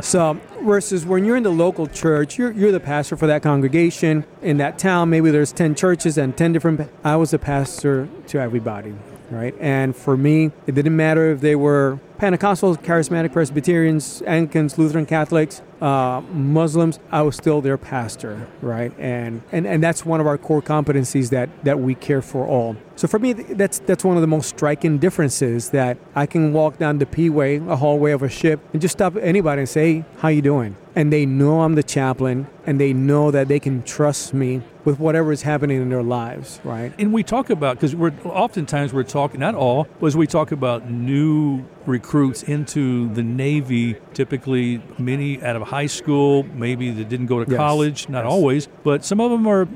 So 0.00 0.40
versus 0.62 1.04
when 1.04 1.26
you're 1.26 1.36
in 1.36 1.42
the 1.42 1.50
local 1.50 1.86
church, 1.86 2.38
you're, 2.38 2.50
you're 2.52 2.72
the 2.72 2.80
pastor 2.80 3.16
for 3.16 3.26
that 3.26 3.42
congregation 3.42 4.24
in 4.40 4.56
that 4.56 4.78
town. 4.78 5.10
Maybe 5.10 5.30
there's 5.30 5.52
10 5.52 5.74
churches 5.74 6.16
and 6.16 6.34
10 6.34 6.54
different. 6.54 6.90
I 7.04 7.16
was 7.16 7.30
the 7.30 7.38
pastor 7.38 8.08
to 8.28 8.40
everybody 8.40 8.94
right? 9.30 9.54
And 9.60 9.96
for 9.96 10.16
me, 10.16 10.52
it 10.66 10.74
didn't 10.74 10.96
matter 10.96 11.32
if 11.32 11.40
they 11.40 11.56
were 11.56 11.98
Pentecostals, 12.18 12.82
Charismatic 12.82 13.32
Presbyterians, 13.32 14.22
Anglicans, 14.26 14.78
Lutheran 14.78 15.04
Catholics, 15.06 15.62
uh, 15.80 16.22
Muslims. 16.32 16.98
I 17.10 17.22
was 17.22 17.36
still 17.36 17.60
their 17.60 17.76
pastor, 17.76 18.48
right? 18.62 18.92
And, 18.98 19.42
and 19.52 19.66
and 19.66 19.82
that's 19.82 20.06
one 20.06 20.20
of 20.20 20.26
our 20.26 20.38
core 20.38 20.62
competencies 20.62 21.30
that 21.30 21.48
that 21.64 21.78
we 21.78 21.94
care 21.94 22.22
for 22.22 22.46
all. 22.46 22.76
So 22.96 23.06
for 23.06 23.18
me, 23.18 23.34
that's 23.34 23.80
that's 23.80 24.04
one 24.04 24.16
of 24.16 24.22
the 24.22 24.26
most 24.26 24.48
striking 24.48 24.98
differences 24.98 25.70
that 25.70 25.98
I 26.14 26.24
can 26.24 26.52
walk 26.52 26.78
down 26.78 26.98
the 26.98 27.06
P-way, 27.06 27.56
a 27.56 27.76
hallway 27.76 28.12
of 28.12 28.22
a 28.22 28.28
ship, 28.28 28.60
and 28.72 28.80
just 28.80 28.92
stop 28.92 29.16
anybody 29.16 29.60
and 29.60 29.68
say, 29.68 30.04
"How 30.18 30.28
you 30.28 30.42
doing?" 30.42 30.76
And 30.94 31.12
they 31.12 31.26
know 31.26 31.60
I'm 31.60 31.74
the 31.74 31.82
chaplain, 31.82 32.46
and 32.64 32.80
they 32.80 32.94
know 32.94 33.30
that 33.30 33.48
they 33.48 33.60
can 33.60 33.82
trust 33.82 34.32
me 34.32 34.62
with 34.86 34.98
whatever 34.98 35.32
is 35.32 35.42
happening 35.42 35.82
in 35.82 35.90
their 35.90 36.02
lives, 36.02 36.60
right? 36.64 36.94
And 36.98 37.12
we 37.12 37.22
talk 37.22 37.50
about 37.50 37.76
because 37.76 37.94
we're 37.94 38.14
oftentimes 38.24 38.94
we're 38.94 39.02
talking 39.02 39.40
not 39.40 39.54
all, 39.54 39.88
but 40.00 40.06
as 40.06 40.16
we 40.16 40.26
talk 40.26 40.52
about 40.52 40.88
new 40.90 41.64
recruits 42.06 42.44
into 42.44 43.12
the 43.14 43.22
Navy, 43.22 43.96
typically 44.14 44.80
many 44.96 45.42
out 45.42 45.56
of 45.56 45.62
high 45.62 45.86
school, 45.86 46.44
maybe 46.54 46.90
that 46.92 47.08
didn't 47.08 47.26
go 47.26 47.42
to 47.42 47.50
Yes. 47.50 47.58
college, 47.58 48.08
not 48.08 48.22
Yes. 48.24 48.30
always, 48.32 48.68
but 48.84 49.04
some 49.04 49.20
of 49.20 49.30
them 49.32 49.44
are 49.46 49.62
a 49.62 49.68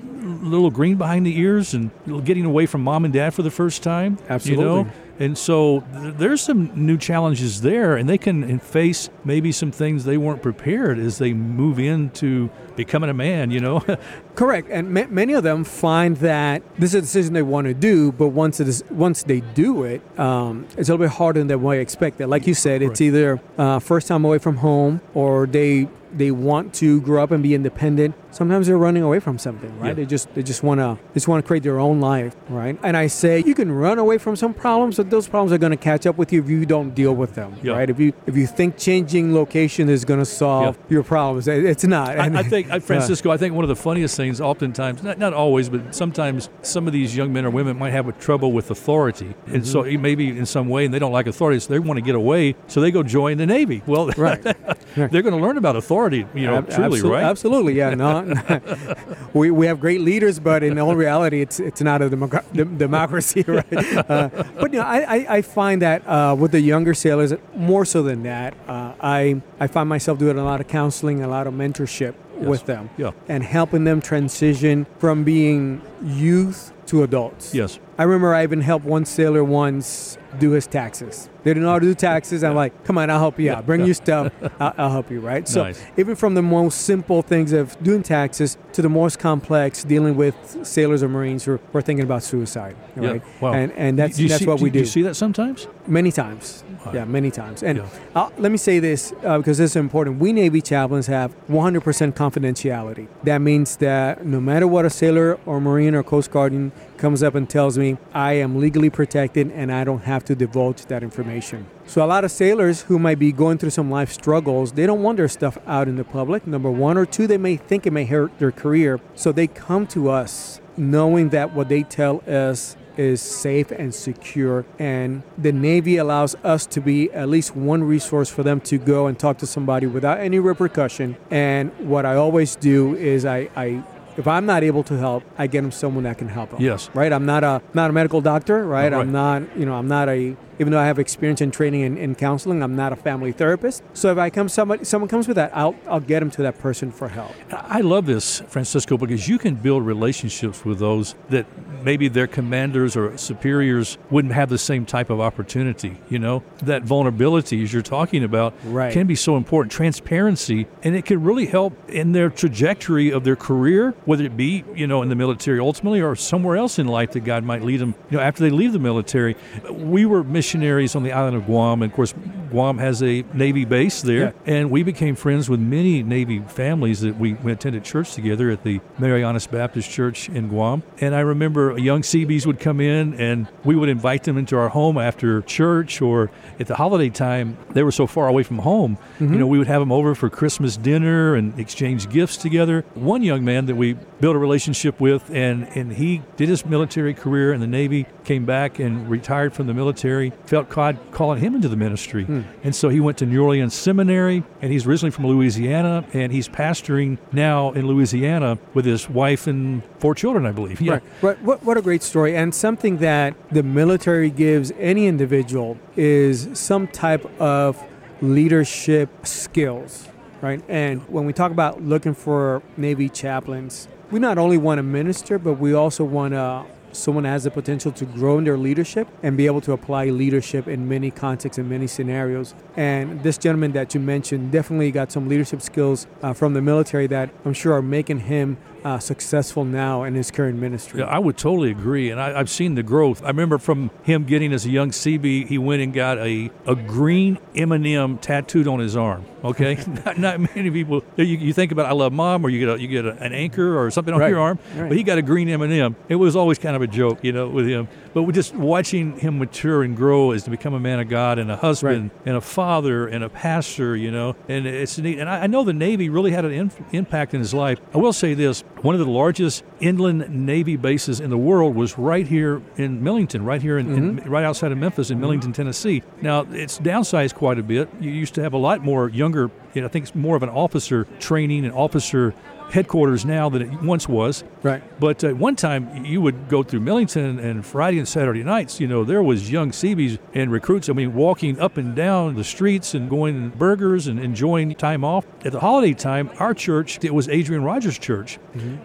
little 0.44 0.70
green 0.70 0.96
behind 0.96 1.26
the 1.26 1.36
ears 1.40 1.74
and 1.74 1.90
getting 2.24 2.44
away 2.44 2.66
from 2.66 2.82
mom 2.84 3.04
and 3.04 3.12
dad 3.12 3.34
for 3.34 3.42
the 3.42 3.50
first 3.50 3.82
time. 3.82 4.12
You 4.12 4.26
know? 4.28 4.34
Absolutely. 4.34 4.86
And 5.18 5.36
so 5.36 5.82
there's 6.18 6.40
some 6.40 6.70
new 6.74 6.96
challenges 6.96 7.60
there, 7.60 7.94
and 7.96 8.08
they 8.08 8.16
can 8.16 8.58
face 8.60 9.10
maybe 9.24 9.52
some 9.52 9.70
things 9.70 10.04
they 10.04 10.16
weren't 10.16 10.40
prepared 10.40 10.98
as 10.98 11.18
they 11.18 11.34
move 11.34 11.78
into 11.78 12.48
becoming 12.76 13.10
a 13.10 13.14
man, 13.14 13.50
you 13.50 13.60
know? 13.60 13.82
Correct, 14.40 14.68
and 14.70 14.90
ma- 14.94 15.04
many 15.10 15.34
of 15.34 15.42
them 15.42 15.64
find 15.64 16.16
that 16.18 16.62
this 16.78 16.90
is 16.90 16.94
a 16.94 17.00
decision 17.02 17.34
they 17.34 17.42
want 17.42 17.66
to 17.66 17.74
do, 17.74 18.10
but 18.10 18.28
once 18.28 18.58
it 18.58 18.68
is 18.68 18.82
once 18.90 19.22
they 19.24 19.40
do 19.40 19.84
it, 19.84 20.00
um, 20.18 20.64
it's 20.78 20.88
a 20.88 20.92
little 20.94 21.04
bit 21.06 21.10
harder 21.10 21.40
than 21.40 21.48
they 21.48 21.56
might 21.56 21.80
expect. 21.80 22.16
That, 22.18 22.30
like 22.30 22.46
you 22.46 22.54
said, 22.54 22.80
it's 22.80 23.02
Right. 23.02 23.08
either 23.08 23.40
uh, 23.58 23.80
first 23.80 24.08
time 24.08 24.24
away 24.24 24.38
from 24.38 24.56
home, 24.56 25.02
or 25.12 25.46
they 25.46 25.88
they 26.12 26.32
want 26.32 26.74
to 26.74 27.00
grow 27.02 27.22
up 27.22 27.30
and 27.30 27.40
be 27.40 27.54
independent. 27.54 28.16
Sometimes 28.32 28.66
they're 28.66 28.76
running 28.76 29.04
away 29.04 29.20
from 29.20 29.38
something, 29.38 29.70
right? 29.78 29.88
Yeah. 29.88 29.94
They 29.94 30.06
just 30.06 30.32
they 30.34 30.42
just 30.42 30.62
want 30.64 30.80
to 30.80 30.98
just 31.14 31.28
want 31.28 31.44
to 31.44 31.46
create 31.46 31.62
their 31.62 31.78
own 31.78 32.00
life, 32.00 32.34
right? 32.48 32.76
And 32.82 32.96
I 32.96 33.06
say 33.06 33.44
you 33.46 33.54
can 33.54 33.70
run 33.70 33.96
away 34.00 34.18
from 34.18 34.34
some 34.34 34.52
problems, 34.52 34.96
but 34.96 35.08
those 35.10 35.28
problems 35.28 35.52
are 35.52 35.58
going 35.58 35.70
to 35.70 35.76
catch 35.90 36.06
up 36.08 36.16
with 36.18 36.32
you 36.32 36.40
if 36.42 36.48
you 36.50 36.66
don't 36.66 36.94
deal 36.96 37.14
with 37.14 37.34
them, 37.36 37.54
Yeah. 37.62 37.74
right? 37.74 37.88
If 37.88 38.00
you 38.00 38.12
if 38.26 38.36
you 38.36 38.46
think 38.48 38.76
changing 38.76 39.32
location 39.34 39.88
is 39.88 40.04
going 40.04 40.18
to 40.20 40.24
solve 40.26 40.76
your 40.88 41.04
problems, 41.04 41.46
it's 41.46 41.84
not. 41.84 42.18
I, 42.18 42.26
I 42.40 42.42
think, 42.42 42.70
I, 42.72 42.78
Francisco, 42.90 43.30
I 43.30 43.36
think 43.36 43.54
one 43.54 43.64
of 43.64 43.68
the 43.68 43.76
funniest 43.88 44.16
things, 44.16 44.29
oftentimes, 44.38 45.02
not, 45.02 45.16
not 45.16 45.32
always, 45.32 45.70
but 45.70 45.94
sometimes 45.94 46.50
some 46.60 46.86
of 46.86 46.92
these 46.92 47.16
young 47.16 47.32
men 47.32 47.46
or 47.46 47.50
women 47.50 47.78
might 47.78 47.92
have 47.92 48.06
a 48.06 48.12
trouble 48.12 48.52
with 48.52 48.70
authority. 48.70 49.32
And 49.46 49.66
so 49.66 49.80
Mm-hmm. 49.84 50.02
maybe 50.02 50.28
in 50.28 50.44
some 50.44 50.68
way, 50.68 50.84
and 50.84 50.92
they 50.92 50.98
don't 50.98 51.12
like 51.12 51.26
authority, 51.26 51.58
so 51.60 51.72
they 51.72 51.78
want 51.78 51.96
to 51.96 52.02
get 52.02 52.14
away, 52.14 52.54
so 52.66 52.82
they 52.82 52.90
go 52.90 53.02
join 53.02 53.38
the 53.38 53.46
Navy. 53.46 53.82
Well, 53.86 54.08
Right. 54.18 54.42
they're 54.94 55.08
going 55.22 55.32
to 55.32 55.36
learn 55.40 55.56
about 55.56 55.76
authority, 55.76 56.26
you 56.34 56.46
know, 56.46 56.56
Ab- 56.58 56.68
truly, 56.68 57.00
absolu- 57.00 57.10
right? 57.10 57.24
Absolutely, 57.24 57.72
yeah. 57.72 57.94
No, 57.94 58.34
we, 59.32 59.50
we 59.50 59.64
have 59.66 59.80
great 59.80 60.00
leaders, 60.02 60.38
but 60.38 60.62
in 60.62 60.78
all 60.78 60.94
reality, 60.94 61.40
it's 61.40 61.60
it's 61.60 61.80
not 61.80 62.02
a 62.02 62.10
democ- 62.10 62.44
dem- 62.52 62.76
democracy, 62.76 63.42
right? 63.46 63.72
Uh, 64.10 64.28
but 64.60 64.72
you 64.72 64.78
know, 64.80 64.84
I, 64.84 64.98
I, 65.16 65.26
I 65.36 65.42
find 65.42 65.80
that 65.82 66.06
uh, 66.06 66.34
with 66.38 66.50
the 66.52 66.60
younger 66.60 66.92
sailors, 66.92 67.32
more 67.56 67.84
so 67.84 68.02
than 68.02 68.22
that, 68.24 68.54
uh, 68.68 68.92
I 69.00 69.40
I 69.58 69.66
find 69.68 69.88
myself 69.88 70.18
doing 70.18 70.36
a 70.38 70.44
lot 70.44 70.60
of 70.60 70.68
counseling, 70.68 71.22
a 71.22 71.28
lot 71.28 71.46
of 71.46 71.54
mentorship 71.54 72.14
with 72.48 72.66
them, 72.66 72.90
Yeah. 72.96 73.10
and 73.28 73.42
helping 73.42 73.84
them 73.84 74.00
transition 74.00 74.86
from 74.98 75.24
being 75.24 75.80
youth 76.02 76.72
to 76.86 77.02
adults. 77.04 77.54
Yes. 77.54 77.78
I 77.98 78.02
remember 78.02 78.34
I 78.34 78.42
even 78.42 78.62
helped 78.62 78.84
one 78.84 79.04
sailor 79.04 79.44
once 79.44 80.18
do 80.40 80.50
his 80.52 80.66
taxes. 80.66 81.28
They 81.44 81.50
didn't 81.50 81.62
know 81.64 81.70
how 81.70 81.78
to 81.78 81.86
do 81.86 81.94
taxes. 81.94 82.42
I'm 82.42 82.54
like, 82.56 82.84
come 82.84 82.98
on, 82.98 83.10
I'll 83.10 83.18
help 83.20 83.38
you 83.38 83.52
out. 83.52 83.64
Bring 83.66 83.84
your 83.84 83.94
stuff. 83.94 84.32
I'll, 84.60 84.74
I'll 84.76 84.90
help 84.90 85.10
you, 85.10 85.20
right? 85.20 85.46
So 85.46 85.64
Nice. 85.64 85.80
even 85.96 86.16
from 86.16 86.34
the 86.34 86.42
most 86.42 86.82
simple 86.82 87.22
things 87.22 87.52
of 87.52 87.80
doing 87.82 88.02
taxes 88.02 88.56
to 88.72 88.82
the 88.82 88.88
most 88.88 89.18
complex, 89.18 89.84
dealing 89.84 90.16
with 90.16 90.34
sailors 90.66 91.02
or 91.02 91.08
Marines 91.08 91.44
who 91.44 91.58
are 91.74 91.82
thinking 91.82 92.04
about 92.04 92.22
suicide, 92.24 92.74
Yeah. 93.00 93.10
right? 93.10 93.22
Wow. 93.40 93.52
And 93.52 93.72
and 93.72 93.98
that's 93.98 94.16
Do 94.16 94.22
you 94.24 94.28
that's 94.28 94.40
see, 94.40 94.46
what 94.46 94.58
do, 94.58 94.64
we 94.64 94.70
do 94.70 94.74
do 94.74 94.78
you 94.80 94.86
see 94.86 95.02
that 95.02 95.14
sometimes? 95.14 95.68
many 95.86 96.10
times. 96.10 96.64
Wow. 96.86 96.92
Yeah, 96.94 97.04
many 97.04 97.30
times. 97.30 97.62
And 97.62 97.78
Yeah. 97.78 97.84
uh, 98.14 98.30
let 98.38 98.50
me 98.50 98.56
say 98.58 98.78
this 98.78 99.12
uh, 99.24 99.36
because 99.38 99.58
this 99.58 99.72
is 99.72 99.76
important. 99.76 100.18
We 100.18 100.32
Navy 100.32 100.60
chaplains 100.62 101.08
have 101.08 101.34
100% 101.48 102.14
confidentiality. 102.14 103.06
That 103.24 103.38
means 103.42 103.76
that 103.76 104.24
no 104.24 104.40
matter 104.40 104.66
what 104.66 104.84
a 104.86 104.90
sailor 104.90 105.38
or 105.44 105.60
Marine 105.60 105.94
or 105.94 106.02
Coast 106.02 106.30
Guardian 106.30 106.72
comes 106.96 107.22
up 107.22 107.34
and 107.34 107.48
tells 107.48 107.76
me, 107.76 107.98
I 108.14 108.34
am 108.34 108.58
legally 108.58 108.88
protected 108.90 109.50
and 109.50 109.70
I 109.70 109.84
don't 109.84 110.04
have 110.04 110.24
to 110.26 110.34
divulge 110.34 110.86
that 110.86 111.02
information. 111.02 111.66
So 111.86 112.04
a 112.04 112.06
lot 112.06 112.24
of 112.24 112.30
sailors 112.30 112.82
who 112.82 112.98
might 112.98 113.18
be 113.18 113.32
going 113.32 113.58
through 113.58 113.70
some 113.70 113.90
life 113.90 114.12
struggles, 114.12 114.72
they 114.72 114.86
don't 114.86 115.02
want 115.02 115.16
their 115.16 115.28
stuff 115.28 115.58
out 115.66 115.88
in 115.88 115.96
the 115.96 116.04
public. 116.04 116.46
Number 116.46 116.70
one 116.70 116.96
or 116.96 117.04
two, 117.04 117.26
they 117.26 117.38
may 117.38 117.56
think 117.56 117.86
it 117.86 117.92
may 117.92 118.04
hurt 118.04 118.38
their 118.38 118.52
career. 118.52 119.00
So 119.14 119.32
they 119.32 119.48
come 119.48 119.86
to 119.88 120.08
us 120.10 120.60
knowing 120.76 121.28
that 121.30 121.52
what 121.54 121.68
they 121.68 121.82
tell 121.82 122.22
us 122.26 122.76
is 123.00 123.22
safe 123.22 123.70
and 123.70 123.94
secure. 123.94 124.66
And 124.78 125.22
the 125.38 125.52
Navy 125.52 125.96
allows 125.96 126.34
us 126.44 126.66
to 126.66 126.80
be 126.82 127.10
at 127.12 127.28
least 127.30 127.56
one 127.56 127.82
resource 127.82 128.28
for 128.28 128.42
them 128.42 128.60
to 128.62 128.76
go 128.76 129.06
and 129.06 129.18
talk 129.18 129.38
to 129.38 129.46
somebody 129.46 129.86
without 129.86 130.20
any 130.20 130.38
repercussion. 130.38 131.16
And 131.30 131.72
what 131.88 132.04
I 132.04 132.16
always 132.16 132.56
do 132.56 132.94
is 132.96 133.24
I, 133.24 133.48
I 133.56 133.82
if 134.18 134.26
I'm 134.28 134.44
not 134.44 134.62
able 134.62 134.82
to 134.84 134.98
help, 134.98 135.24
I 135.38 135.46
get 135.46 135.62
them 135.62 135.72
someone 135.72 136.04
that 136.04 136.18
can 136.18 136.28
help 136.28 136.50
them. 136.50 136.60
Yes. 136.60 136.90
Right. 136.92 137.10
I'm 137.10 137.24
not 137.24 137.42
a 137.42 137.62
not 137.72 137.88
a 137.88 137.92
medical 137.92 138.20
doctor. 138.20 138.66
Right. 138.66 138.92
Right. 138.92 139.00
I'm 139.00 139.12
not. 139.12 139.56
You 139.56 139.64
know. 139.64 139.74
I'm 139.74 139.88
not 139.88 140.08
a 140.10 140.36
even 140.60 140.72
though 140.72 140.78
I 140.78 140.84
have 140.86 140.98
experience 140.98 141.40
in 141.40 141.50
training 141.50 141.84
and 141.84 141.96
in 141.96 142.14
counseling, 142.14 142.62
I'm 142.62 142.76
not 142.76 142.92
a 142.92 142.96
family 142.96 143.32
therapist. 143.32 143.82
So 143.94 144.12
if 144.12 144.18
I 144.18 144.28
come 144.28 144.48
somebody 144.50 144.84
someone 144.84 145.08
comes 145.08 145.26
with 145.26 145.36
that, 145.36 145.56
I'll 145.56 145.74
I'll 145.88 146.00
get 146.00 146.20
them 146.20 146.30
to 146.32 146.42
that 146.42 146.58
person 146.58 146.92
for 146.92 147.08
help. 147.08 147.32
I 147.50 147.80
love 147.80 148.04
this, 148.04 148.40
Francisco, 148.40 148.98
because 148.98 149.26
you 149.26 149.38
can 149.38 149.54
build 149.54 149.86
relationships 149.86 150.62
with 150.64 150.78
those 150.78 151.14
that 151.30 151.46
maybe 151.82 152.08
their 152.08 152.26
commanders 152.26 152.94
or 152.94 153.16
superiors 153.16 153.96
wouldn't 154.10 154.34
have 154.34 154.50
the 154.50 154.58
same 154.58 154.84
type 154.84 155.08
of 155.08 155.18
opportunity. 155.18 155.96
You 156.10 156.18
know, 156.18 156.42
that 156.62 156.82
vulnerability, 156.82 157.62
as 157.62 157.72
you're 157.72 157.80
talking 157.80 158.22
about, 158.22 158.52
Right. 158.66 158.92
can 158.92 159.06
be 159.06 159.14
so 159.14 159.38
important. 159.38 159.72
Transparency, 159.72 160.66
and 160.82 160.94
it 160.94 161.06
can 161.06 161.22
really 161.22 161.46
help 161.46 161.72
in 161.88 162.12
their 162.12 162.28
trajectory 162.28 163.10
of 163.10 163.24
their 163.24 163.36
career, 163.36 163.94
whether 164.04 164.24
it 164.24 164.36
be, 164.36 164.62
you 164.74 164.86
know, 164.86 165.00
in 165.00 165.08
the 165.08 165.14
military 165.14 165.58
ultimately 165.58 166.02
or 166.02 166.14
somewhere 166.14 166.56
else 166.58 166.78
in 166.78 166.86
life 166.86 167.12
that 167.12 167.20
God 167.20 167.44
might 167.44 167.62
lead 167.62 167.80
them, 167.80 167.94
you 168.10 168.18
know, 168.18 168.22
after 168.22 168.42
they 168.42 168.50
leave 168.50 168.72
the 168.74 168.78
military. 168.78 169.36
We 169.70 170.04
were 170.04 170.22
missionaries 170.50 170.96
on 170.96 171.04
the 171.04 171.12
island 171.12 171.36
of 171.36 171.46
Guam, 171.46 171.80
and 171.80 171.92
of 171.92 171.94
course, 171.94 172.12
Guam 172.50 172.78
has 172.78 173.02
a 173.02 173.24
Navy 173.32 173.64
base 173.64 174.02
there, 174.02 174.34
and 174.46 174.70
we 174.70 174.82
became 174.82 175.16
friends 175.16 175.48
with 175.48 175.60
many 175.60 176.02
Navy 176.02 176.40
families 176.40 177.00
that 177.00 177.16
we, 177.16 177.34
we 177.34 177.52
attended 177.52 177.84
church 177.84 178.14
together 178.14 178.50
at 178.50 178.64
the 178.64 178.80
Marianas 178.98 179.46
Baptist 179.46 179.90
Church 179.90 180.28
in 180.28 180.48
Guam. 180.48 180.82
And 181.00 181.14
I 181.14 181.20
remember 181.20 181.78
young 181.78 182.02
Seabees 182.02 182.46
would 182.46 182.60
come 182.60 182.80
in, 182.80 183.14
and 183.14 183.48
we 183.64 183.76
would 183.76 183.88
invite 183.88 184.24
them 184.24 184.36
into 184.36 184.56
our 184.56 184.68
home 184.68 184.98
after 184.98 185.42
church 185.42 186.02
or 186.02 186.30
at 186.58 186.66
the 186.66 186.76
holiday 186.76 187.08
time. 187.08 187.56
They 187.70 187.82
were 187.82 187.92
so 187.92 188.06
far 188.06 188.28
away 188.28 188.42
from 188.42 188.58
home, 188.58 188.98
you 189.18 189.26
mm-hmm. 189.26 189.38
know, 189.38 189.46
we 189.46 189.58
would 189.58 189.66
have 189.66 189.80
them 189.80 189.92
over 189.92 190.14
for 190.14 190.28
Christmas 190.28 190.76
dinner 190.76 191.34
and 191.34 191.58
exchange 191.58 192.08
gifts 192.08 192.36
together. 192.36 192.84
One 192.94 193.22
young 193.22 193.44
man 193.44 193.66
that 193.66 193.76
we 193.76 193.94
built 194.20 194.36
a 194.36 194.38
relationship 194.38 195.00
with, 195.00 195.30
and, 195.30 195.68
and 195.74 195.92
he 195.92 196.22
did 196.36 196.48
his 196.48 196.64
military 196.66 197.14
career 197.14 197.52
in 197.52 197.60
the 197.60 197.66
Navy, 197.66 198.06
came 198.24 198.44
back 198.44 198.78
and 198.78 199.08
retired 199.08 199.52
from 199.52 199.66
the 199.66 199.74
military, 199.74 200.32
felt 200.46 200.68
God 200.68 200.98
calling 201.10 201.40
him 201.40 201.54
into 201.54 201.68
the 201.68 201.76
ministry. 201.76 202.24
Hmm. 202.24 202.39
Mm. 202.40 202.64
And 202.64 202.74
so 202.74 202.88
he 202.88 203.00
went 203.00 203.18
to 203.18 203.26
New 203.26 203.42
Orleans 203.42 203.74
Seminary, 203.74 204.42
and 204.62 204.72
he's 204.72 204.86
originally 204.86 205.10
from 205.10 205.26
Louisiana, 205.26 206.04
and 206.12 206.32
he's 206.32 206.48
pastoring 206.48 207.18
now 207.32 207.72
in 207.72 207.86
Louisiana 207.86 208.58
with 208.74 208.84
his 208.84 209.08
wife 209.08 209.46
and 209.46 209.82
four 209.98 210.14
children, 210.14 210.46
I 210.46 210.52
believe. 210.52 210.80
Yeah. 210.80 210.92
Right. 210.92 211.02
Right. 211.22 211.42
What, 211.42 211.62
what 211.64 211.76
a 211.76 211.82
great 211.82 212.02
story. 212.02 212.36
And 212.36 212.54
something 212.54 212.98
that 212.98 213.34
the 213.50 213.62
military 213.62 214.30
gives 214.30 214.72
any 214.78 215.06
individual 215.06 215.78
is 215.96 216.48
some 216.58 216.86
type 216.88 217.24
of 217.40 217.82
leadership 218.20 219.26
skills, 219.26 220.08
right? 220.40 220.62
And 220.68 221.08
when 221.08 221.24
we 221.24 221.32
talk 221.32 221.52
about 221.52 221.82
looking 221.82 222.14
for 222.14 222.62
Navy 222.76 223.08
chaplains, 223.08 223.88
we 224.10 224.18
not 224.18 224.38
only 224.38 224.58
want 224.58 224.78
to 224.78 224.82
minister, 224.82 225.38
but 225.38 225.54
we 225.54 225.72
also 225.72 226.04
want 226.04 226.34
to 226.34 226.64
someone 226.92 227.24
has 227.24 227.44
the 227.44 227.50
potential 227.50 227.92
to 227.92 228.04
grow 228.04 228.38
in 228.38 228.44
their 228.44 228.58
leadership 228.58 229.08
and 229.22 229.36
be 229.36 229.46
able 229.46 229.60
to 229.62 229.72
apply 229.72 230.06
leadership 230.06 230.68
in 230.68 230.88
many 230.88 231.10
contexts 231.10 231.58
and 231.58 231.68
many 231.68 231.86
scenarios. 231.86 232.54
And 232.76 233.22
this 233.22 233.38
gentleman 233.38 233.72
that 233.72 233.94
you 233.94 234.00
mentioned 234.00 234.52
definitely 234.52 234.90
got 234.90 235.12
some 235.12 235.28
leadership 235.28 235.62
skills 235.62 236.06
uh, 236.22 236.32
from 236.32 236.54
the 236.54 236.62
military 236.62 237.06
that 237.08 237.30
I'm 237.44 237.54
sure 237.54 237.72
are 237.72 237.82
making 237.82 238.20
him 238.20 238.56
uh, 238.84 238.98
successful 238.98 239.64
now 239.64 240.02
in 240.04 240.14
his 240.14 240.30
current 240.30 240.58
ministry. 240.58 241.00
Yeah, 241.00 241.06
I 241.06 241.18
would 241.18 241.36
totally 241.36 241.70
agree, 241.70 242.10
and 242.10 242.20
I, 242.20 242.38
I've 242.38 242.50
seen 242.50 242.74
the 242.74 242.82
growth. 242.82 243.22
I 243.22 243.28
remember 243.28 243.58
from 243.58 243.90
him 244.02 244.24
getting 244.24 244.52
as 244.52 244.64
a 244.66 244.70
young 244.70 244.90
Seabee, 244.90 245.46
he 245.46 245.58
went 245.58 245.82
and 245.82 245.92
got 245.92 246.18
a, 246.18 246.50
a 246.66 246.74
green 246.74 247.38
M&M 247.54 248.18
tattooed 248.18 248.66
on 248.68 248.78
his 248.80 248.96
arm. 248.96 249.24
Okay, 249.42 249.76
not, 250.04 250.18
not 250.18 250.40
many 250.54 250.70
people. 250.70 251.02
You, 251.16 251.24
you 251.24 251.52
think 251.54 251.72
about 251.72 251.86
I 251.86 251.92
love 251.92 252.12
mom, 252.12 252.44
or 252.44 252.50
you 252.50 252.58
get 252.60 252.68
a, 252.76 252.80
you 252.80 252.88
get 252.88 253.06
a, 253.06 253.12
an 253.22 253.32
anchor 253.32 253.78
or 253.82 253.90
something 253.90 254.12
on 254.12 254.20
Right, 254.20 254.28
your 254.28 254.40
arm, 254.40 254.58
right. 254.76 254.88
but 254.88 254.96
he 254.98 255.02
got 255.02 255.16
a 255.18 255.22
green 255.22 255.48
M&M. 255.48 255.96
It 256.10 256.16
was 256.16 256.36
always 256.36 256.58
kind 256.58 256.76
of 256.76 256.82
a 256.82 256.86
joke, 256.86 257.20
you 257.22 257.32
know, 257.32 257.48
with 257.48 257.66
him. 257.66 257.88
But 258.12 258.24
we're 258.24 258.32
just 258.32 258.54
watching 258.54 259.18
him 259.18 259.38
mature 259.38 259.82
and 259.82 259.96
grow 259.96 260.32
as 260.32 260.42
to 260.44 260.50
become 260.50 260.74
a 260.74 260.80
man 260.80 261.00
of 261.00 261.08
God 261.08 261.38
and 261.38 261.50
a 261.50 261.56
husband 261.56 262.10
and 262.26 262.36
a 262.36 262.40
father 262.40 263.06
and 263.06 263.22
a 263.24 263.28
pastor, 263.28 263.96
you 263.96 264.10
know, 264.10 264.36
and 264.48 264.66
it's 264.66 264.98
neat. 264.98 265.18
And 265.18 265.28
I, 265.30 265.42
I 265.44 265.46
know 265.46 265.64
the 265.64 265.72
Navy 265.72 266.08
really 266.10 266.32
had 266.32 266.44
an 266.44 266.50
inf- 266.52 266.80
impact 266.92 267.32
in 267.32 267.40
his 267.40 267.54
life. 267.54 267.80
I 267.94 267.98
will 267.98 268.12
say 268.12 268.34
this: 268.34 268.62
one 268.82 268.94
of 268.94 268.98
the 268.98 269.10
largest 269.10 269.62
inland 269.80 270.28
Navy 270.30 270.76
bases 270.76 271.20
in 271.20 271.30
the 271.30 271.38
world 271.38 271.74
was 271.74 271.98
right 271.98 272.26
here 272.26 272.62
in 272.76 273.02
Millington, 273.02 273.44
right 273.44 273.60
here 273.60 273.78
in, 273.78 273.94
in 273.94 274.16
mm-hmm. 274.16 274.30
right 274.30 274.44
outside 274.44 274.72
of 274.72 274.78
Memphis 274.78 275.10
in 275.10 275.20
Millington, 275.20 275.50
mm-hmm. 275.50 275.62
Tennessee. 275.62 276.02
Now 276.22 276.46
it's 276.50 276.78
downsized 276.78 277.34
quite 277.34 277.58
a 277.58 277.62
bit. 277.62 277.88
You 278.00 278.10
used 278.10 278.34
to 278.34 278.42
have 278.42 278.52
a 278.52 278.58
lot 278.58 278.82
more 278.82 279.08
younger. 279.08 279.50
You 279.74 279.82
know, 279.82 279.86
I 279.86 279.90
think 279.90 280.04
it's 280.06 280.14
more 280.14 280.36
of 280.36 280.42
an 280.42 280.48
officer 280.48 281.04
training 281.18 281.64
and 281.64 281.74
officer 281.74 282.34
headquarters 282.70 283.24
now 283.24 283.48
than 283.48 283.62
it 283.62 283.82
once 283.82 284.08
was. 284.08 284.44
Right. 284.62 284.82
But 285.00 285.24
uh, 285.24 285.30
one 285.30 285.56
time 285.56 286.04
you 286.04 286.20
would 286.20 286.48
go 286.48 286.62
through 286.62 286.80
Millington 286.80 287.38
and 287.38 287.64
Friday 287.64 287.98
and 287.98 288.06
Saturday 288.06 288.42
nights, 288.42 288.80
you 288.80 288.86
know, 288.86 289.04
there 289.04 289.22
was 289.22 289.50
young 289.50 289.72
Seabees 289.72 290.18
and 290.34 290.52
recruits, 290.52 290.88
I 290.88 290.92
mean, 290.92 291.14
walking 291.14 291.58
up 291.58 291.76
and 291.76 291.94
down 291.94 292.34
the 292.34 292.44
streets 292.44 292.94
and 292.94 293.08
going 293.08 293.50
to 293.50 293.56
burgers 293.56 294.06
and 294.06 294.18
enjoying 294.20 294.74
time 294.74 295.04
off. 295.04 295.26
At 295.44 295.52
the 295.52 295.60
holiday 295.60 295.94
time, 295.94 296.30
our 296.38 296.54
church, 296.54 297.02
it 297.04 297.14
was 297.14 297.28
Adrian 297.28 297.64
Rogers 297.64 297.98
Church. 297.98 298.38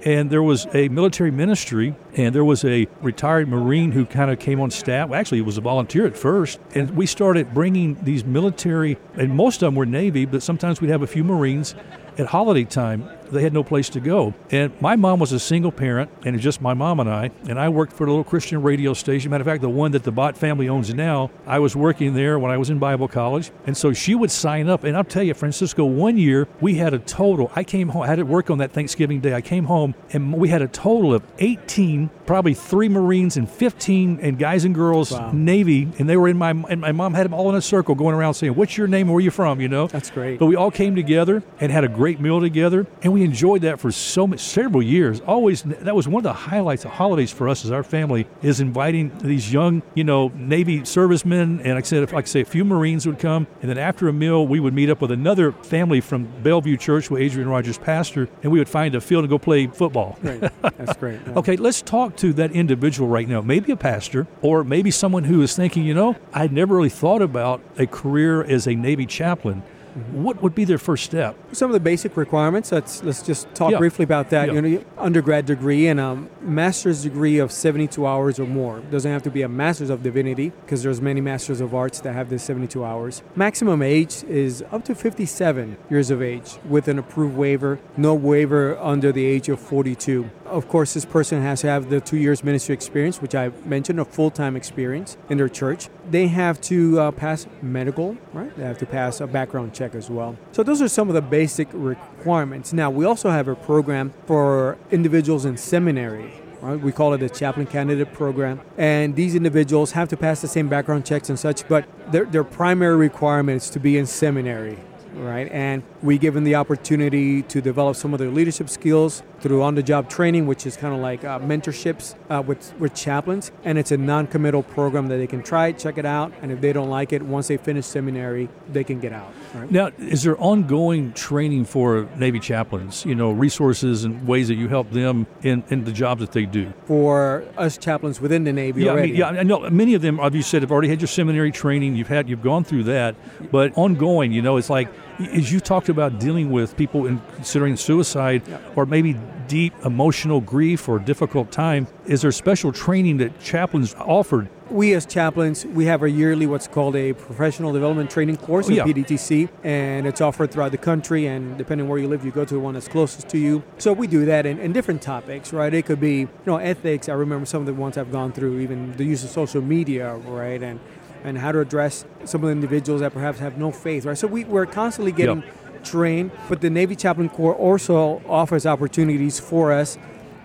And 0.06 0.30
there 0.30 0.44
was 0.44 0.68
a 0.74 0.89
military 0.89 1.32
ministry 1.32 1.96
and 2.15 2.34
there 2.34 2.46
was 2.46 2.63
a 2.63 2.88
retired 3.01 3.48
Marine 3.48 3.92
who 3.92 4.06
kind 4.06 4.32
of 4.32 4.39
came 4.39 4.60
on 4.60 4.72
staff. 4.72 5.09
Well, 5.09 5.20
actually, 5.20 5.40
he 5.40 5.44
was 5.44 5.57
a 5.57 5.62
volunteer 5.62 6.05
at 6.05 6.18
first. 6.18 6.59
And 6.74 6.92
we 6.92 7.05
started 7.05 7.53
bringing 7.53 7.96
these 8.03 8.24
military, 8.24 8.98
and 9.16 9.36
most 9.36 9.57
of 9.57 9.68
them 9.68 9.75
were 9.75 9.86
Navy, 9.86 10.25
but 10.25 10.42
sometimes 10.42 10.81
we'd 10.81 10.90
have 10.90 11.01
a 11.01 11.07
few 11.07 11.24
Marines 11.24 11.75
at 12.18 12.27
holiday 12.27 12.64
time 12.64 13.09
they 13.31 13.42
had 13.44 13.53
no 13.53 13.64
place 13.64 13.90
to 13.90 14.00
go. 14.00 14.33
And 14.51 14.72
my 14.81 14.96
mom 14.96 15.20
was 15.20 15.31
a 15.31 15.40
single 15.40 15.72
parent 15.72 16.09
and 16.20 16.27
it 16.27 16.33
was 16.33 16.44
just 16.44 16.61
my 16.61 16.74
mom 16.74 17.00
and 17.00 17.09
i 17.09 17.31
and 17.50 17.59
i 17.59 17.70
worked 17.70 17.94
for 17.94 18.05
a 18.05 18.07
little 18.07 18.24
christian 18.24 18.61
radio 18.61 18.94
station. 18.94 19.31
Matter 19.31 19.42
of 19.42 19.48
fact 19.48 19.61
the 19.61 19.70
one 19.70 19.92
that 19.92 20.03
the 20.03 20.11
bott 20.11 20.38
family 20.38 20.70
owns 20.70 20.94
now 20.94 21.29
i 21.48 21.59
was 21.59 21.75
working 21.75 22.14
there 22.14 22.38
when 22.40 22.51
i 22.51 22.57
was 22.57 22.70
in 22.70 22.79
bible 22.79 23.07
college. 23.07 23.51
And 23.66 23.75
so 23.75 23.94
she 23.94 24.16
would 24.16 24.31
sign 24.31 24.70
up 24.70 24.83
and 24.83 24.96
i'll 24.98 25.03
tell 25.03 25.24
you 25.24 25.33
francisco 25.33 25.85
one 25.85 26.18
year 26.18 26.48
we 26.61 26.75
had 26.75 26.94
a 26.94 27.00
total 27.00 27.51
i 27.55 27.64
came 27.64 27.90
home 27.90 28.03
i 28.03 28.07
had 28.07 28.16
to 28.18 28.24
work 28.25 28.50
on 28.50 28.57
that 28.59 28.72
thanksgiving 28.72 29.20
day. 29.22 29.33
I 29.33 29.42
came 29.42 29.66
home 29.66 29.96
and 30.11 30.33
we 30.33 30.50
had 30.50 30.61
a 30.61 30.68
total 30.68 31.14
of 31.14 31.24
18 31.40 32.09
probably 32.25 32.53
three 32.53 32.90
marines 32.90 33.38
and 33.38 33.50
15 33.50 34.20
and 34.22 34.40
guys 34.40 34.66
and 34.66 34.74
girls 34.75 35.11
Wow. 35.11 35.31
navy. 35.31 35.88
And 36.00 36.09
they 36.09 36.18
were 36.18 36.27
in 36.27 36.38
my 36.38 36.51
and 36.51 36.81
my 36.81 36.92
mom 36.92 37.14
had 37.14 37.25
them 37.25 37.33
all 37.33 37.50
in 37.50 37.55
a 37.55 37.61
circle 37.61 37.96
going 37.96 38.16
around 38.16 38.33
saying 38.33 38.55
what's 38.55 38.77
your 38.77 38.88
name? 38.88 39.07
Where 39.07 39.18
are 39.18 39.22
you 39.22 39.31
from? 39.31 39.61
You 39.61 39.68
know? 39.70 39.88
That's 39.88 40.09
great. 40.09 40.40
but 40.40 40.48
we 40.48 40.55
all 40.55 40.72
came 40.72 40.96
together 40.96 41.44
and 41.59 41.72
had 41.72 41.83
a 41.83 41.88
great 41.88 42.20
meal 42.20 42.42
together, 42.42 42.88
and 43.03 43.14
we 43.16 43.24
enjoyed 43.24 43.62
that 43.62 43.80
for 43.80 43.94
so 43.94 44.28
many, 44.28 44.38
several 44.38 44.84
years. 44.84 45.22
Always, 45.22 45.64
that 45.64 45.96
was 45.96 46.06
one 46.06 46.20
of 46.20 46.24
the 46.24 46.34
highlights 46.34 46.84
of 46.84 46.92
holidays 46.92 47.32
for 47.32 47.48
us 47.48 47.64
as 47.64 47.72
our 47.72 47.82
family 47.82 48.28
is 48.42 48.60
inviting 48.60 49.18
these 49.20 49.54
young, 49.54 49.82
you 49.94 50.04
know, 50.04 50.28
Navy 50.36 50.84
servicemen, 50.84 51.62
and 51.62 51.75
like 51.75 51.86
I 51.86 51.88
said, 51.88 52.04
if 52.04 52.12
like 52.12 52.25
I 52.25 52.28
say, 52.28 52.42
a 52.42 52.46
few 52.46 52.66
Marines 52.66 53.08
would 53.08 53.18
come, 53.18 53.48
and 53.62 53.70
then 53.70 53.78
after 53.78 54.10
a 54.10 54.14
meal, 54.14 54.46
we 54.46 54.60
would 54.60 54.74
meet 54.74 54.90
up 54.90 55.00
with 55.00 55.12
another 55.12 55.54
family 55.54 56.01
from 56.01 56.25
Bellevue 56.44 56.75
Church, 56.75 57.10
where 57.10 57.22
Adrian 57.22 57.48
Rogers 57.48 57.78
pastor, 57.78 58.28
and 58.44 58.51
we 58.51 58.60
would 58.60 58.68
find 58.68 58.94
a 58.96 59.00
field 59.00 59.24
and 59.24 59.30
go 59.30 59.40
play 59.40 59.68
football. 59.68 60.18
Great. 60.22 60.42
That's 60.62 60.98
great. 60.98 61.22
Yeah. 61.25 61.34
Okay, 61.46 61.58
let's 61.58 61.82
talk 61.82 62.18
to 62.18 62.34
that 62.34 62.51
individual 62.51 63.08
right 63.08 63.28
now. 63.30 63.40
Maybe 63.40 63.72
a 63.72 63.78
pastor, 63.78 64.25
or 64.42 64.64
maybe 64.64 64.90
someone 64.90 65.25
who 65.25 65.42
is 65.42 65.56
thinking, 65.56 65.86
you 65.86 65.94
know, 65.94 66.16
I'd 66.34 66.51
never 66.51 66.75
really 66.75 66.90
thought 66.90 67.22
about 67.22 67.62
a 67.78 67.86
career 67.86 68.44
as 68.44 68.68
a 68.68 68.74
Navy 68.74 69.06
chaplain. 69.06 69.64
What 70.12 70.44
would 70.44 70.53
be 70.53 70.66
their 70.66 70.77
first 70.77 71.05
step? 71.05 71.38
Some 71.53 71.70
of 71.70 71.74
the 71.74 71.79
basic 71.79 72.18
requirements. 72.18 72.72
Let's 72.72 73.01
let's 73.01 73.22
just 73.22 73.53
talk 73.55 73.72
Yeah. 73.72 73.77
briefly 73.77 74.03
about 74.03 74.29
that. 74.31 74.48
Yeah. 74.50 74.53
You 74.55 74.62
know, 74.62 74.84
undergrad 74.98 75.46
degree 75.46 75.88
and 75.88 76.00
a 76.01 76.18
master's 76.42 77.03
degree 77.03 77.40
of 77.40 77.50
72 77.51 78.05
hours 78.05 78.38
or 78.38 78.46
more. 78.46 78.81
Doesn't 78.92 79.10
have 79.10 79.24
to 79.24 79.31
be 79.31 79.42
a 79.42 79.48
master's 79.48 79.90
of 79.90 80.03
divinity 80.03 80.51
because 80.66 80.84
there's 80.84 81.00
many 81.01 81.22
masters 81.22 81.62
of 81.62 81.74
arts 81.74 82.01
that 82.01 82.14
have 82.14 82.29
this 82.29 82.44
72 82.44 82.84
hours. 82.84 83.24
Maximum 83.38 83.81
age 83.81 84.24
is 84.25 84.64
up 84.72 84.84
to 84.86 84.96
57 84.96 85.77
years 85.90 86.12
of 86.12 86.22
age 86.22 86.58
with 86.68 86.90
an 86.90 87.00
approved 87.00 87.38
waiver. 87.38 87.79
No 87.96 88.14
waiver 88.14 88.77
under 88.79 89.14
the 89.14 89.25
age 89.25 89.48
of 89.48 89.60
42. 89.62 90.29
Of 90.46 90.68
course, 90.68 90.94
this 90.94 91.05
person 91.05 91.42
has 91.42 91.62
to 91.62 91.68
have 91.68 91.90
the 91.90 92.00
two 92.00 92.18
years 92.18 92.44
ministry 92.44 92.74
experience, 92.74 93.22
which 93.22 93.34
I 93.34 93.50
mentioned, 93.66 94.00
a 94.00 94.05
full-time 94.05 94.55
experience 94.55 95.18
in 95.29 95.38
their 95.38 95.50
church. 95.50 95.90
They 96.10 96.27
have 96.27 96.62
to 96.62 97.00
uh, 97.00 97.12
pass 97.12 97.48
medical, 97.64 98.16
right? 98.31 98.55
They 98.55 98.64
have 98.64 98.77
to 98.79 98.86
pass 98.86 99.22
a 99.22 99.27
background 99.27 99.74
check 99.74 99.96
as 99.96 100.10
well. 100.10 100.38
So 100.51 100.62
those 100.62 100.81
are 100.84 100.88
some 100.88 101.10
of 101.10 101.16
the 101.16 101.22
basic 101.22 101.68
requirements. 101.74 102.74
Now, 102.74 102.92
we 102.92 103.05
also 103.05 103.31
have 103.31 103.48
a 103.48 103.55
program 103.55 104.14
for 104.27 104.77
individuals 104.92 105.46
in 105.46 105.58
seminary. 105.58 106.31
Right? 106.62 106.79
We 106.79 106.92
call 106.92 107.14
it 107.14 107.22
a 107.22 107.29
chaplain 107.29 107.68
candidate 107.68 108.14
program. 108.14 108.62
And 108.77 109.16
these 109.16 109.36
individuals 109.36 109.92
have 109.92 110.10
to 110.10 110.18
pass 110.18 110.42
the 110.42 110.48
same 110.48 110.68
background 110.68 111.05
checks 111.05 111.29
and 111.29 111.38
such, 111.38 111.68
but 111.68 111.86
their, 112.12 112.25
their 112.25 112.44
primary 112.44 112.96
requirement 112.96 113.64
is 113.64 113.70
to 113.72 113.79
be 113.79 113.98
in 113.98 114.05
seminary 114.05 114.77
right? 115.16 115.50
And 115.51 115.84
we 116.01 116.18
give 116.18 116.34
them 116.34 116.44
the 116.44 116.55
opportunity 116.55 117.42
to 117.44 117.62
develop 117.62 117.96
some 117.96 118.14
of 118.14 118.20
their 118.20 118.29
leadership 118.29 118.70
skills 118.70 119.24
through 119.46 119.62
on-the-job 119.62 120.10
training, 120.10 120.48
which 120.48 120.66
is 120.66 120.75
kind 120.75 120.92
of 120.92 121.00
like 121.00 121.24
uh, 121.24 121.38
mentorships 121.38 122.16
uh, 122.31 122.42
with 122.42 122.74
with 122.79 122.96
chaplains, 122.96 123.51
and 123.64 123.77
it's 123.77 123.92
a 123.92 123.98
non-committal 123.98 124.64
program 124.64 125.08
that 125.08 125.18
they 125.18 125.27
can 125.27 125.44
try, 125.44 125.72
check 125.72 126.00
it 126.00 126.05
out, 126.05 126.34
and 126.42 126.51
if 126.51 126.62
they 126.62 126.74
don't 126.74 126.90
like 126.90 127.14
it, 127.14 127.22
once 127.22 127.48
they 127.48 127.58
finish 127.58 127.86
seminary, 127.86 128.50
they 128.74 128.84
can 128.84 129.00
get 129.00 129.14
out. 129.14 129.31
Right? 129.53 129.70
Now, 129.70 129.92
is 130.00 130.24
there 130.24 130.36
ongoing 130.42 131.14
training 131.14 131.66
for 131.66 132.10
Navy 132.18 132.40
chaplains? 132.40 133.05
You 133.05 133.14
know, 133.14 133.29
resources 133.29 134.03
and 134.03 134.27
ways 134.27 134.48
that 134.48 134.55
you 134.55 134.68
help 134.68 134.90
them 134.90 135.27
in, 135.44 135.64
in 135.70 135.84
the 135.84 135.92
jobs 135.92 136.22
that 136.22 136.31
they 136.31 136.46
do. 136.48 136.74
For 136.86 137.44
us 137.55 137.77
chaplains 137.77 138.20
within 138.20 138.46
the 138.46 138.53
Navy 138.53 138.86
Yeah, 138.86 138.94
I 138.94 139.01
mean, 139.03 139.16
yeah, 139.16 139.27
I 139.27 139.44
know 139.44 139.70
many 139.70 139.94
of 139.94 140.01
them, 140.01 140.20
as 140.20 140.34
you 140.34 140.42
said, 140.42 140.64
have 140.64 140.72
already 140.72 140.90
had 140.90 141.01
your 141.01 141.08
seminary 141.08 141.51
training. 141.51 141.96
You've 141.96 142.08
had, 142.08 142.27
you've 142.27 142.42
gone 142.42 142.64
through 142.64 142.86
that, 142.86 143.16
but 143.51 143.77
ongoing, 143.77 144.31
you 144.31 144.42
know, 144.42 144.58
it's 144.58 144.72
like 144.72 144.90
as 145.20 145.51
you 145.51 145.60
talked 145.60 145.90
about 145.90 146.20
dealing 146.20 146.51
with 146.51 146.75
people 146.75 147.06
in 147.06 147.22
considering 147.36 147.78
suicide 147.78 148.42
or 148.75 148.86
maybe 148.86 149.18
deep 149.48 149.74
emotional 149.86 150.42
grief 150.42 150.90
or 150.90 150.98
difficult 151.00 151.51
time. 151.51 151.88
Is 152.08 152.22
there 152.24 152.32
special 152.32 152.72
training 152.72 153.18
that 153.18 153.40
chaplains 153.40 153.94
offered? 153.96 154.50
We 154.72 154.96
as 154.96 155.06
chaplains, 155.06 155.64
we 155.64 155.86
have 155.86 156.01
a 156.01 156.10
yearly 156.10 156.48
what's 156.48 156.68
called 156.68 156.96
a 156.96 157.14
professional 157.14 157.72
development 157.72 158.10
training 158.10 158.38
course 158.38 158.68
Oh, 158.68 158.74
yeah. 158.74 158.82
at 158.82 158.88
PDTC, 158.88 159.48
and 159.64 160.08
it's 160.08 160.22
offered 160.22 160.50
throughout 160.51 160.72
the 160.72 160.80
country. 160.80 161.28
And 161.28 161.56
depending 161.56 161.88
where 161.88 162.00
you 162.00 162.08
live, 162.08 162.25
you 162.25 162.32
go 162.32 162.44
to 162.46 162.54
the 162.56 162.60
one 162.60 162.74
that's 162.74 162.88
closest 162.88 163.30
to 163.30 163.38
you. 163.38 163.62
So 163.78 163.94
we 163.94 164.08
do 164.08 164.25
that 164.25 164.48
in, 164.48 164.58
in 164.58 164.74
different 164.74 165.04
topics, 165.04 165.54
right? 165.54 165.72
It 165.72 165.86
could 165.86 166.00
be, 166.01 166.22
you 166.22 166.30
know, 166.48 166.58
ethics. 166.58 167.08
I 167.08 167.14
remember 167.14 167.46
some 167.46 167.60
of 167.60 167.68
the 167.68 167.75
ones 167.75 167.96
I've 167.96 168.12
gone 168.12 168.32
through, 168.32 168.58
even 168.62 168.94
the 168.98 169.04
use 169.04 169.24
of 169.24 169.30
social 169.30 169.62
media, 169.62 170.16
right, 170.16 170.62
and 170.64 170.80
and 171.25 171.38
how 171.38 171.51
to 171.51 171.59
address 171.59 172.05
some 172.24 172.44
of 172.44 172.48
the 172.48 172.51
individuals 172.51 173.01
that 173.01 173.11
perhaps 173.11 173.40
have 173.40 173.57
no 173.57 173.72
faith, 173.72 174.05
right? 174.05 174.18
So 174.18 174.27
we, 174.27 174.44
we're 174.44 174.66
constantly 174.66 175.11
getting 175.11 175.44
trained, 175.83 176.31
but 176.48 176.61
the 176.61 176.70
Navy 176.70 176.96
Chaplain 176.96 177.29
Corps 177.29 177.55
also 177.55 178.22
offers 178.27 178.66
opportunities 178.66 179.40
for 179.40 179.72
us 179.72 179.98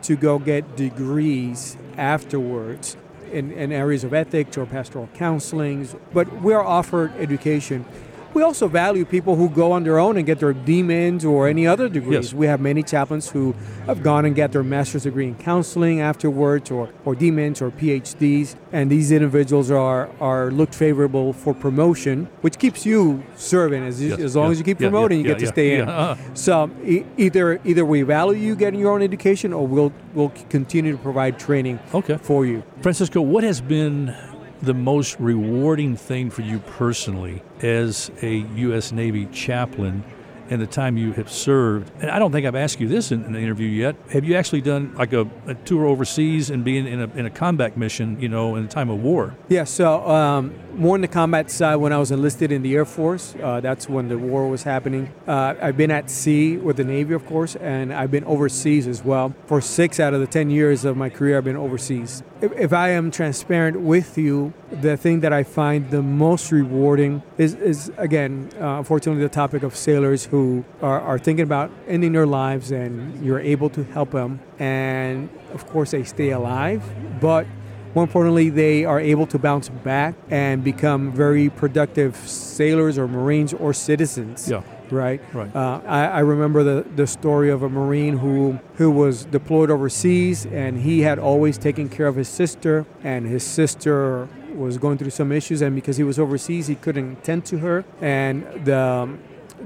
to 0.03 0.17
go 0.17 0.39
get 0.39 0.77
degrees 0.77 1.77
afterwards 1.97 2.97
in, 3.31 3.53
in 3.53 3.73
areas 3.73 4.05
of 4.05 4.15
ethics 4.15 4.57
or 4.57 4.67
pastoral 4.67 5.09
counseling, 5.15 5.89
but 6.13 6.41
we're 6.41 6.61
offered 6.61 7.13
education. 7.17 7.85
We 8.33 8.43
also 8.43 8.69
value 8.69 9.05
people 9.05 9.35
who 9.37 9.49
go 9.49 9.73
on 9.73 9.83
their 9.83 9.99
own 9.99 10.17
and 10.17 10.25
get 10.25 10.39
their 10.39 10.55
DMins 10.55 11.25
or 11.25 11.49
any 11.49 11.67
other 11.67 11.89
degrees. 11.89 12.27
Yes. 12.27 12.35
We 12.35 12.47
have 12.47 12.61
many 12.61 12.83
chaplains 12.83 13.29
who 13.31 13.55
have 13.87 14.03
gone 14.03 14.25
and 14.25 14.35
get 14.37 14.53
their 14.53 14.63
master's 14.63 15.03
degree 15.03 15.27
in 15.27 15.35
counseling 15.35 16.01
afterwards 16.01 16.71
or, 16.71 16.91
or 17.05 17.15
DMins 17.17 17.61
or 17.61 17.71
PhDs. 17.73 18.55
And 18.73 18.89
these 18.91 19.11
individuals 19.11 19.71
are, 19.71 20.09
are 20.21 20.51
looked 20.53 20.75
favorable 20.77 21.33
for 21.33 21.53
promotion, 21.55 22.29
which 22.43 22.59
keeps 22.59 22.87
you 22.87 23.23
serving. 23.37 23.83
As, 23.85 24.01
Yes, 24.03 24.19
as 24.21 24.37
long 24.37 24.47
yeah, 24.47 24.51
as 24.53 24.59
you 24.59 24.65
keep 24.65 24.81
yeah, 24.81 24.89
promoting, 24.91 25.21
yeah, 25.21 25.29
you 25.29 25.35
get 25.35 25.39
to 25.41 25.47
stay 25.49 25.75
in. 25.81 25.89
uh-huh. 25.89 26.35
So 26.35 26.71
e- 26.85 27.05
either 27.17 27.61
either 27.65 27.85
we 27.85 28.03
value 28.03 28.39
you 28.41 28.55
getting 28.57 28.79
your 28.79 28.93
own 28.93 29.03
education 29.03 29.53
or 29.53 29.67
we'll, 29.67 29.93
we'll 30.15 30.33
continue 30.49 30.93
to 30.93 30.99
provide 30.99 31.39
training 31.39 31.81
Okay. 31.93 32.17
for 32.17 32.47
you. 32.47 32.63
Francisco, 32.81 33.21
what 33.21 33.43
has 33.45 33.61
been 33.61 34.15
the 34.63 34.75
most 34.75 35.19
rewarding 35.19 35.97
thing 35.97 36.31
for 36.31 36.43
you 36.43 36.59
personally 36.61 37.43
as 37.63 38.11
a 38.23 38.39
U.S. 38.57 38.93
Navy 38.93 39.27
chaplain 39.27 40.05
and 40.51 40.61
the 40.61 40.67
time 40.67 40.97
you 40.97 41.13
have 41.13 41.31
served? 41.31 41.91
And 42.01 42.11
I 42.11 42.19
don't 42.19 42.33
think 42.33 42.47
I've 42.47 42.55
asked 42.55 42.81
you 42.81 42.89
this 42.89 43.13
in, 43.13 43.25
in 43.25 43.33
the 43.33 43.39
interview 43.39 43.69
yet. 43.69 43.97
Have 44.11 44.25
you 44.25 44.35
actually 44.35 44.61
done 44.61 44.95
like 44.95 45.13
a, 45.13 45.27
a 45.47 45.55
tour 45.55 45.87
overseas 45.87 46.51
and 46.51 46.65
being 46.65 46.87
in 46.87 47.01
a, 47.01 47.09
in 47.17 47.27
a 47.27 47.31
combat 47.31 47.77
mission, 47.77 48.21
you 48.21 48.29
know, 48.29 48.57
in 48.57 48.65
a 48.65 48.69
time 48.69 48.91
of 48.91 49.03
war? 49.03 49.35
Yeah, 49.49 49.65
so 49.65 50.07
um, 50.09 50.55
more 50.75 50.95
on 50.95 51.01
the 51.01 51.09
combat 51.09 51.51
side 51.51 51.77
when 51.77 51.93
I 51.93 51.99
was 51.99 52.11
enlisted 52.11 52.53
in 52.53 52.63
the 52.63 52.75
Air 52.75 52.85
Force. 52.85 53.35
Uh, 53.41 53.61
that's 53.61 53.89
when 53.89 54.09
the 54.09 54.19
war 54.19 54.49
was 54.49 54.63
happening. 54.63 55.13
Uh, 55.27 55.55
I've 55.61 55.77
been 55.77 55.91
at 55.91 56.11
sea 56.11 56.57
with 56.57 56.77
the 56.77 56.85
Navy, 56.85 57.15
of 57.15 57.27
course, 57.27 57.57
and 57.57 57.93
I've 57.93 58.11
been 58.11 58.25
overseas 58.25 58.87
as 58.87 59.05
well. 59.05 59.35
For 59.47 59.61
six 59.61 60.01
out 60.01 60.15
of 60.15 60.21
the 60.21 60.27
10 60.27 60.51
years 60.51 60.85
of 60.85 60.97
my 60.97 61.09
career, 61.09 61.39
I've 61.39 61.45
been 61.45 61.57
overseas. 61.57 62.23
If, 62.41 62.53
if 62.53 62.73
I 62.73 62.91
am 62.91 63.11
transparent 63.11 63.81
with 63.81 64.17
you, 64.17 64.53
the 64.71 64.97
thing 64.97 65.21
that 65.21 65.33
I 65.33 65.43
find 65.43 65.91
the 65.91 66.03
most 66.03 66.53
rewarding 66.53 67.23
is, 67.39 67.55
is 67.55 67.91
again, 67.97 68.51
uh, 68.61 68.79
unfortunately, 68.79 69.23
the 69.23 69.29
topic 69.29 69.63
of 69.63 69.77
sailors 69.77 70.25
who 70.25 70.40
are, 70.83 71.01
are 71.01 71.19
thinking 71.19 71.43
about 71.43 71.71
ending 71.89 72.13
their 72.13 72.27
lives 72.27 72.71
and 72.71 73.25
you're 73.25 73.41
able 73.55 73.71
to 73.71 73.83
help 73.85 74.11
them. 74.11 74.41
And 74.59 75.29
of 75.53 75.67
course, 75.67 75.91
they 75.91 76.05
stay 76.05 76.31
alive, 76.31 76.83
but 77.21 77.47
more 77.95 78.05
importantly, 78.05 78.51
they 78.51 78.85
are 78.85 79.01
able 79.01 79.27
to 79.27 79.39
bounce 79.39 79.69
back 79.69 80.15
and 80.31 80.63
become 80.63 81.13
very 81.13 81.51
productive 81.51 82.15
sailors 82.17 82.99
or 82.99 83.09
Marines 83.09 83.53
or 83.53 83.73
citizens. 83.73 84.49
Yeah. 84.49 84.63
Right. 84.91 85.21
Right. 85.33 85.55
Uh, 85.55 85.81
I, 85.87 86.05
I 86.07 86.21
remember 86.21 86.63
the, 86.65 86.85
the 86.97 87.07
story 87.07 87.51
of 87.51 87.63
a 87.63 87.69
Marine 87.69 88.19
who 88.19 88.59
who 88.75 88.91
was 88.91 89.25
deployed 89.25 89.71
overseas, 89.71 90.47
and 90.47 90.81
he 90.81 91.03
had 91.03 91.19
always 91.19 91.59
taken 91.59 91.89
care 91.89 92.09
of 92.09 92.17
his 92.17 92.29
sister, 92.29 92.87
and 93.05 93.27
his 93.27 93.45
sister 93.45 94.29
was 94.55 94.79
going 94.79 94.99
through 94.99 95.11
some 95.11 95.31
issues, 95.31 95.63
and 95.63 95.75
because 95.77 95.97
he 95.97 96.03
was 96.03 96.19
overseas, 96.19 96.67
he 96.67 96.75
couldn't 96.75 97.23
tend 97.23 97.45
to 97.47 97.59
her, 97.59 97.85
and 98.01 98.43
the 98.65 99.09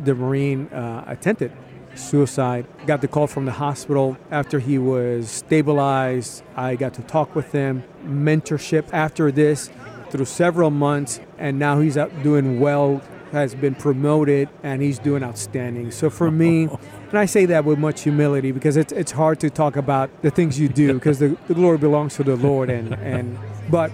the 0.02 0.14
Marine 0.14 0.68
uh, 0.68 1.04
attempted 1.06 1.52
suicide. 1.94 2.66
Got 2.86 3.00
the 3.00 3.08
call 3.08 3.26
from 3.26 3.44
the 3.44 3.52
hospital 3.52 4.16
after 4.30 4.58
he 4.58 4.78
was 4.78 5.30
stabilized. 5.30 6.42
I 6.56 6.76
got 6.76 6.94
to 6.94 7.02
talk 7.02 7.34
with 7.34 7.52
him, 7.52 7.84
mentorship 8.04 8.88
after 8.92 9.30
this 9.30 9.70
through 10.10 10.24
several 10.24 10.70
months, 10.70 11.20
and 11.38 11.58
now 11.58 11.80
he's 11.80 11.96
out 11.96 12.22
doing 12.22 12.60
well, 12.60 13.02
has 13.32 13.54
been 13.54 13.74
promoted, 13.74 14.48
and 14.62 14.80
he's 14.80 14.98
doing 14.98 15.24
outstanding. 15.24 15.90
So 15.90 16.08
for 16.08 16.30
me, 16.30 16.64
and 17.10 17.18
I 17.18 17.26
say 17.26 17.46
that 17.46 17.64
with 17.64 17.78
much 17.78 18.02
humility 18.02 18.52
because 18.52 18.76
it's 18.76 18.92
it's 18.92 19.12
hard 19.12 19.40
to 19.40 19.50
talk 19.50 19.76
about 19.76 20.10
the 20.22 20.30
things 20.30 20.58
you 20.58 20.68
do 20.68 20.94
because 20.94 21.18
the, 21.18 21.36
the 21.48 21.54
glory 21.54 21.78
belongs 21.78 22.14
to 22.16 22.22
the 22.24 22.36
Lord, 22.36 22.70
and 22.70 22.94
and 22.94 23.38
but. 23.70 23.90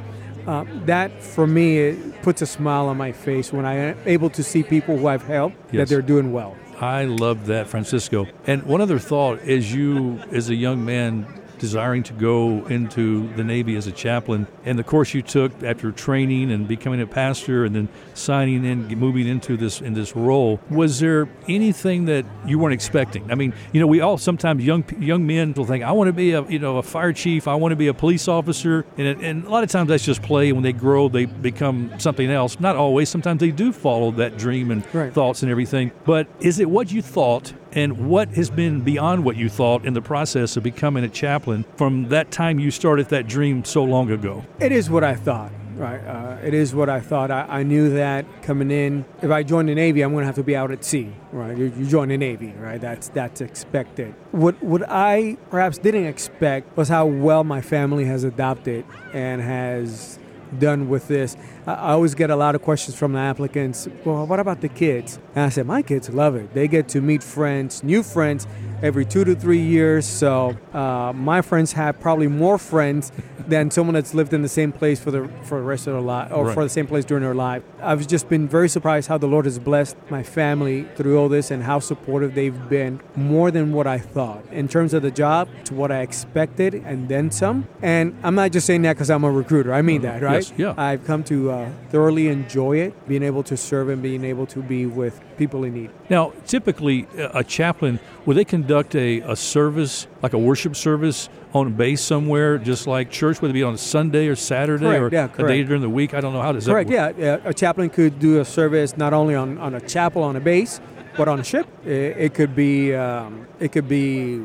Uh, 0.46 0.64
that 0.86 1.22
for 1.22 1.46
me 1.46 1.78
it 1.78 2.22
puts 2.22 2.42
a 2.42 2.46
smile 2.46 2.88
on 2.88 2.96
my 2.96 3.12
face 3.12 3.52
when 3.52 3.64
I 3.64 3.74
am 3.74 3.98
able 4.06 4.30
to 4.30 4.42
see 4.42 4.62
people 4.62 4.96
who 4.96 5.06
I've 5.06 5.24
helped 5.24 5.72
that 5.72 5.88
they're 5.88 6.02
doing 6.02 6.32
well. 6.32 6.56
I 6.80 7.04
love 7.04 7.46
that, 7.46 7.66
Francisco. 7.66 8.26
And 8.46 8.62
one 8.62 8.80
other 8.80 8.98
thought, 8.98 9.40
as 9.40 9.72
you, 9.72 10.18
as 10.32 10.48
a 10.48 10.54
young 10.54 10.82
man, 10.82 11.26
desiring 11.60 12.02
to 12.02 12.12
go 12.14 12.66
into 12.66 13.28
the 13.36 13.44
Navy 13.44 13.76
as 13.76 13.86
a 13.86 13.92
chaplain, 13.92 14.46
and 14.64 14.78
the 14.78 14.82
course 14.82 15.14
you 15.14 15.22
took 15.22 15.62
after 15.62 15.92
training 15.92 16.50
and 16.50 16.66
becoming 16.66 17.00
a 17.00 17.06
pastor, 17.06 17.64
and 17.64 17.76
then 17.76 17.88
signing 18.14 18.64
in, 18.64 18.88
moving 18.98 19.28
into 19.28 19.56
this 19.56 19.80
in 19.80 19.94
this 19.94 20.16
role, 20.16 20.58
was 20.70 20.98
there 20.98 21.28
anything 21.48 22.06
that 22.06 22.24
you 22.46 22.58
weren't 22.58 22.74
expecting? 22.74 23.30
I 23.30 23.34
mean, 23.34 23.52
you 23.72 23.80
know, 23.80 23.86
we 23.86 24.00
all 24.00 24.18
sometimes 24.18 24.64
young 24.64 24.84
young 24.98 25.26
men 25.26 25.52
will 25.52 25.66
think, 25.66 25.84
I 25.84 25.92
want 25.92 26.08
to 26.08 26.12
be 26.12 26.32
a 26.32 26.42
you 26.48 26.58
know 26.58 26.78
a 26.78 26.82
fire 26.82 27.12
chief, 27.12 27.46
I 27.46 27.54
want 27.54 27.72
to 27.72 27.76
be 27.76 27.88
a 27.88 27.94
police 27.94 28.26
officer, 28.26 28.84
and 28.96 29.06
it, 29.06 29.18
and 29.20 29.44
a 29.44 29.50
lot 29.50 29.62
of 29.62 29.70
times 29.70 29.88
that's 29.88 30.04
just 30.04 30.22
play. 30.22 30.46
And 30.48 30.56
when 30.56 30.62
they 30.64 30.72
grow, 30.72 31.08
they 31.08 31.26
become 31.26 31.92
something 31.98 32.30
else. 32.30 32.58
Not 32.58 32.74
always. 32.76 33.08
Sometimes 33.08 33.40
they 33.40 33.50
do 33.50 33.70
follow 33.72 34.10
that 34.12 34.38
dream 34.38 34.70
and 34.70 34.82
Right. 34.94 35.12
thoughts 35.12 35.42
and 35.42 35.50
everything. 35.50 35.92
But 36.04 36.26
is 36.40 36.58
it 36.58 36.68
what 36.70 36.90
you 36.90 37.02
thought 37.02 37.52
and 37.72 38.08
what 38.08 38.28
has 38.30 38.50
been 38.50 38.80
beyond 38.80 39.24
what 39.24 39.36
you 39.36 39.48
thought 39.48 39.84
in 39.84 39.94
the 39.94 40.02
process 40.02 40.56
of 40.56 40.62
becoming 40.62 41.04
a 41.04 41.08
chaplain 41.08 41.64
from 41.76 42.08
that 42.08 42.30
time 42.30 42.58
you 42.58 42.70
started 42.70 43.08
that 43.10 43.26
dream 43.26 43.64
so 43.64 43.84
long 43.84 44.10
ago? 44.10 44.44
It 44.58 44.72
is 44.72 44.90
what 44.90 45.04
I 45.04 45.14
thought, 45.14 45.52
right? 45.76 46.00
Uh, 46.00 46.38
it 46.42 46.54
is 46.54 46.74
what 46.74 46.88
I 46.88 47.00
thought. 47.00 47.30
I, 47.30 47.46
I 47.48 47.62
knew 47.62 47.90
that 47.90 48.24
coming 48.42 48.70
in, 48.70 49.04
if 49.22 49.30
I 49.30 49.42
join 49.42 49.66
the 49.66 49.74
Navy, 49.74 50.02
I'm 50.02 50.12
going 50.12 50.22
to 50.22 50.26
have 50.26 50.34
to 50.36 50.42
be 50.42 50.56
out 50.56 50.70
at 50.70 50.84
sea, 50.84 51.12
right? 51.32 51.56
You, 51.56 51.72
you 51.76 51.86
join 51.86 52.08
the 52.08 52.16
Navy, 52.16 52.52
right? 52.58 52.80
That's 52.80 53.08
that's 53.08 53.40
expected. 53.40 54.14
What 54.32 54.62
what 54.62 54.82
I 54.88 55.36
perhaps 55.50 55.78
didn't 55.78 56.06
expect 56.06 56.76
was 56.76 56.88
how 56.88 57.06
well 57.06 57.44
my 57.44 57.60
family 57.60 58.04
has 58.06 58.24
adopted 58.24 58.84
and 59.12 59.40
has 59.40 60.18
done 60.58 60.88
with 60.88 61.08
this. 61.08 61.36
I 61.66 61.92
always 61.92 62.14
get 62.14 62.30
a 62.30 62.36
lot 62.36 62.54
of 62.54 62.62
questions 62.62 62.96
from 62.96 63.12
the 63.12 63.18
applicants. 63.20 63.88
Well, 64.04 64.26
what 64.26 64.40
about 64.40 64.60
the 64.60 64.68
kids? 64.68 65.18
And 65.34 65.44
I 65.44 65.48
said, 65.50 65.66
my 65.66 65.82
kids 65.82 66.08
love 66.10 66.34
it. 66.34 66.52
They 66.54 66.66
get 66.68 66.88
to 66.88 67.00
meet 67.00 67.22
friends, 67.22 67.82
new 67.84 68.02
friends, 68.02 68.46
every 68.82 69.04
two 69.04 69.24
to 69.24 69.34
three 69.34 69.60
years. 69.60 70.06
So 70.06 70.56
uh, 70.72 71.12
my 71.14 71.42
friends 71.42 71.72
have 71.72 72.00
probably 72.00 72.28
more 72.28 72.58
friends 72.58 73.12
than 73.46 73.68
someone 73.70 73.94
that's 73.94 74.14
lived 74.14 74.32
in 74.32 74.42
the 74.42 74.48
same 74.48 74.70
place 74.70 75.00
for 75.00 75.10
the 75.10 75.28
for 75.42 75.58
the 75.58 75.64
rest 75.64 75.88
of 75.88 75.94
their 75.94 76.00
life, 76.02 76.30
or 76.30 76.44
Right. 76.46 76.54
for 76.54 76.62
the 76.62 76.68
same 76.68 76.86
place 76.86 77.04
during 77.04 77.24
their 77.24 77.34
life. 77.34 77.64
I've 77.82 78.06
just 78.06 78.28
been 78.28 78.46
very 78.46 78.68
surprised 78.68 79.08
how 79.08 79.18
the 79.18 79.26
Lord 79.26 79.44
has 79.44 79.58
blessed 79.58 79.96
my 80.08 80.22
family 80.22 80.86
through 80.94 81.18
all 81.18 81.28
this 81.28 81.50
and 81.50 81.64
how 81.64 81.80
supportive 81.80 82.36
they've 82.36 82.68
been, 82.68 83.00
more 83.16 83.50
than 83.50 83.72
what 83.72 83.88
I 83.88 83.98
thought 83.98 84.44
in 84.52 84.68
terms 84.68 84.94
of 84.94 85.02
the 85.02 85.10
job, 85.10 85.48
to 85.64 85.74
what 85.74 85.90
I 85.90 86.00
expected, 86.02 86.74
and 86.74 87.08
then 87.08 87.32
some. 87.32 87.66
And 87.82 88.16
I'm 88.22 88.36
not 88.36 88.52
just 88.52 88.68
saying 88.68 88.82
that 88.82 88.92
because 88.92 89.10
I'm 89.10 89.24
a 89.24 89.30
recruiter. 89.32 89.74
I 89.74 89.82
mean 89.82 90.02
that, 90.02 90.22
right? 90.22 90.34
Yes, 90.48 90.52
yeah. 90.56 90.74
I've 90.76 91.04
come 91.04 91.24
to 91.24 91.49
uh, 91.50 91.70
thoroughly 91.90 92.28
enjoy 92.28 92.78
it, 92.78 93.08
being 93.08 93.22
able 93.22 93.42
to 93.44 93.56
serve 93.56 93.88
and 93.88 94.02
being 94.02 94.24
able 94.24 94.46
to 94.46 94.62
be 94.62 94.86
with 94.86 95.20
people 95.36 95.64
in 95.64 95.74
need. 95.74 95.90
Now, 96.08 96.32
typically, 96.46 97.06
uh, 97.18 97.40
a 97.40 97.44
chaplain, 97.44 97.98
would 98.26 98.36
they 98.36 98.44
conduct 98.44 98.94
a, 98.94 99.20
a 99.20 99.36
service, 99.36 100.06
like 100.22 100.32
a 100.32 100.38
worship 100.38 100.76
service, 100.76 101.28
on 101.52 101.66
a 101.66 101.70
base 101.70 102.00
somewhere, 102.00 102.58
just 102.58 102.86
like 102.86 103.10
church, 103.10 103.42
whether 103.42 103.50
it 103.50 103.54
be 103.54 103.62
on 103.62 103.74
a 103.74 103.78
Sunday 103.78 104.28
or 104.28 104.36
Saturday 104.36 104.84
Correct, 104.84 105.02
or 105.02 105.16
yeah, 105.16 105.44
a 105.44 105.48
day 105.48 105.64
during 105.64 105.82
the 105.82 105.90
week? 105.90 106.14
I 106.14 106.20
don't 106.20 106.32
know. 106.32 106.42
How 106.42 106.52
does 106.52 106.66
Correct. 106.66 106.88
that 106.90 107.16
work? 107.16 107.18
Yeah, 107.18 107.38
yeah. 107.42 107.48
A 107.48 107.52
chaplain 107.52 107.90
could 107.90 108.20
do 108.20 108.40
a 108.40 108.44
service 108.44 108.96
not 108.96 109.12
only 109.12 109.34
on, 109.34 109.58
on 109.58 109.74
a 109.74 109.80
chapel 109.80 110.22
on 110.22 110.36
a 110.36 110.40
base, 110.40 110.80
but 111.16 111.28
on 111.28 111.40
a 111.40 111.44
ship. 111.44 111.66
It, 111.84 112.16
it 112.16 112.34
could 112.34 112.54
be 112.54 112.94
um, 112.94 113.46
it 113.58 113.72
could 113.72 113.88
be 113.88 114.42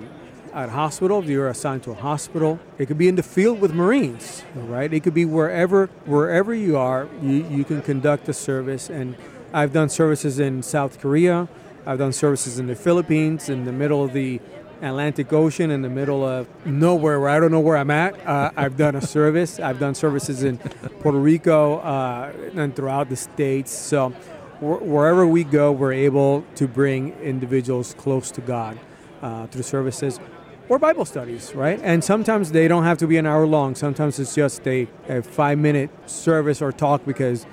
at 0.55 0.69
hospital 0.69 1.19
if 1.19 1.25
you're 1.27 1.49
assigned 1.49 1.83
to 1.83 1.91
a 1.91 1.95
hospital. 1.95 2.59
It 2.77 2.85
could 2.87 2.97
be 2.97 3.09
in 3.09 3.15
the 3.15 3.23
field 3.23 3.59
with 3.59 3.73
Marines, 3.73 4.43
right? 4.55 4.91
It 4.91 5.01
could 5.01 5.13
be 5.13 5.25
wherever 5.25 5.87
wherever 6.05 6.53
you 6.53 6.77
are, 6.77 7.09
you, 7.21 7.45
you 7.49 7.63
can 7.65 7.81
conduct 7.81 8.29
a 8.29 8.33
service. 8.33 8.89
And 8.89 9.15
I've 9.53 9.73
done 9.73 9.89
services 9.89 10.39
in 10.39 10.63
South 10.63 10.99
Korea. 10.99 11.49
I've 11.85 11.99
done 11.99 12.13
services 12.13 12.57
in 12.57 12.67
the 12.67 12.75
Philippines, 12.75 13.49
in 13.49 13.65
the 13.65 13.73
middle 13.73 14.03
of 14.03 14.13
the 14.13 14.39
Atlantic 14.81 15.31
Ocean, 15.33 15.71
in 15.71 15.81
the 15.81 15.89
middle 15.89 16.23
of 16.23 16.47
nowhere 16.65 17.19
where 17.19 17.29
I 17.29 17.39
don't 17.39 17.51
know 17.51 17.59
where 17.59 17.77
I'm 17.77 17.91
at. 17.91 18.25
Uh, 18.25 18.51
I've 18.55 18.77
done 18.77 18.95
a 18.95 19.01
service. 19.17 19.59
I've 19.59 19.79
done 19.79 19.93
services 19.93 20.43
in 20.43 20.57
Puerto 21.01 21.19
Rico 21.19 21.79
uh, 21.79 22.31
and 22.55 22.73
throughout 22.75 23.09
the 23.09 23.15
states. 23.17 23.71
So 23.71 24.09
wh- 24.59 24.81
wherever 24.81 25.27
we 25.27 25.43
go, 25.43 25.71
we're 25.73 25.93
able 25.93 26.45
to 26.55 26.67
bring 26.67 27.11
individuals 27.21 27.93
close 27.97 28.31
to 28.31 28.41
God 28.41 28.79
uh, 29.21 29.47
through 29.47 29.63
services 29.63 30.19
or 30.69 30.79
Bible 30.79 31.05
studies, 31.05 31.53
right? 31.53 31.79
And 31.83 32.03
sometimes 32.03 32.51
they 32.51 32.67
don't 32.67 32.83
have 32.83 32.97
to 32.99 33.07
be 33.07 33.17
an 33.17 33.25
hour 33.25 33.45
long. 33.45 33.75
Sometimes 33.75 34.19
it's 34.19 34.35
just 34.35 34.67
a, 34.67 34.87
a 35.07 35.21
five 35.21 35.57
minute 35.57 35.89
service 36.09 36.61
or 36.61 36.71
talk 36.71 37.05
because 37.05 37.45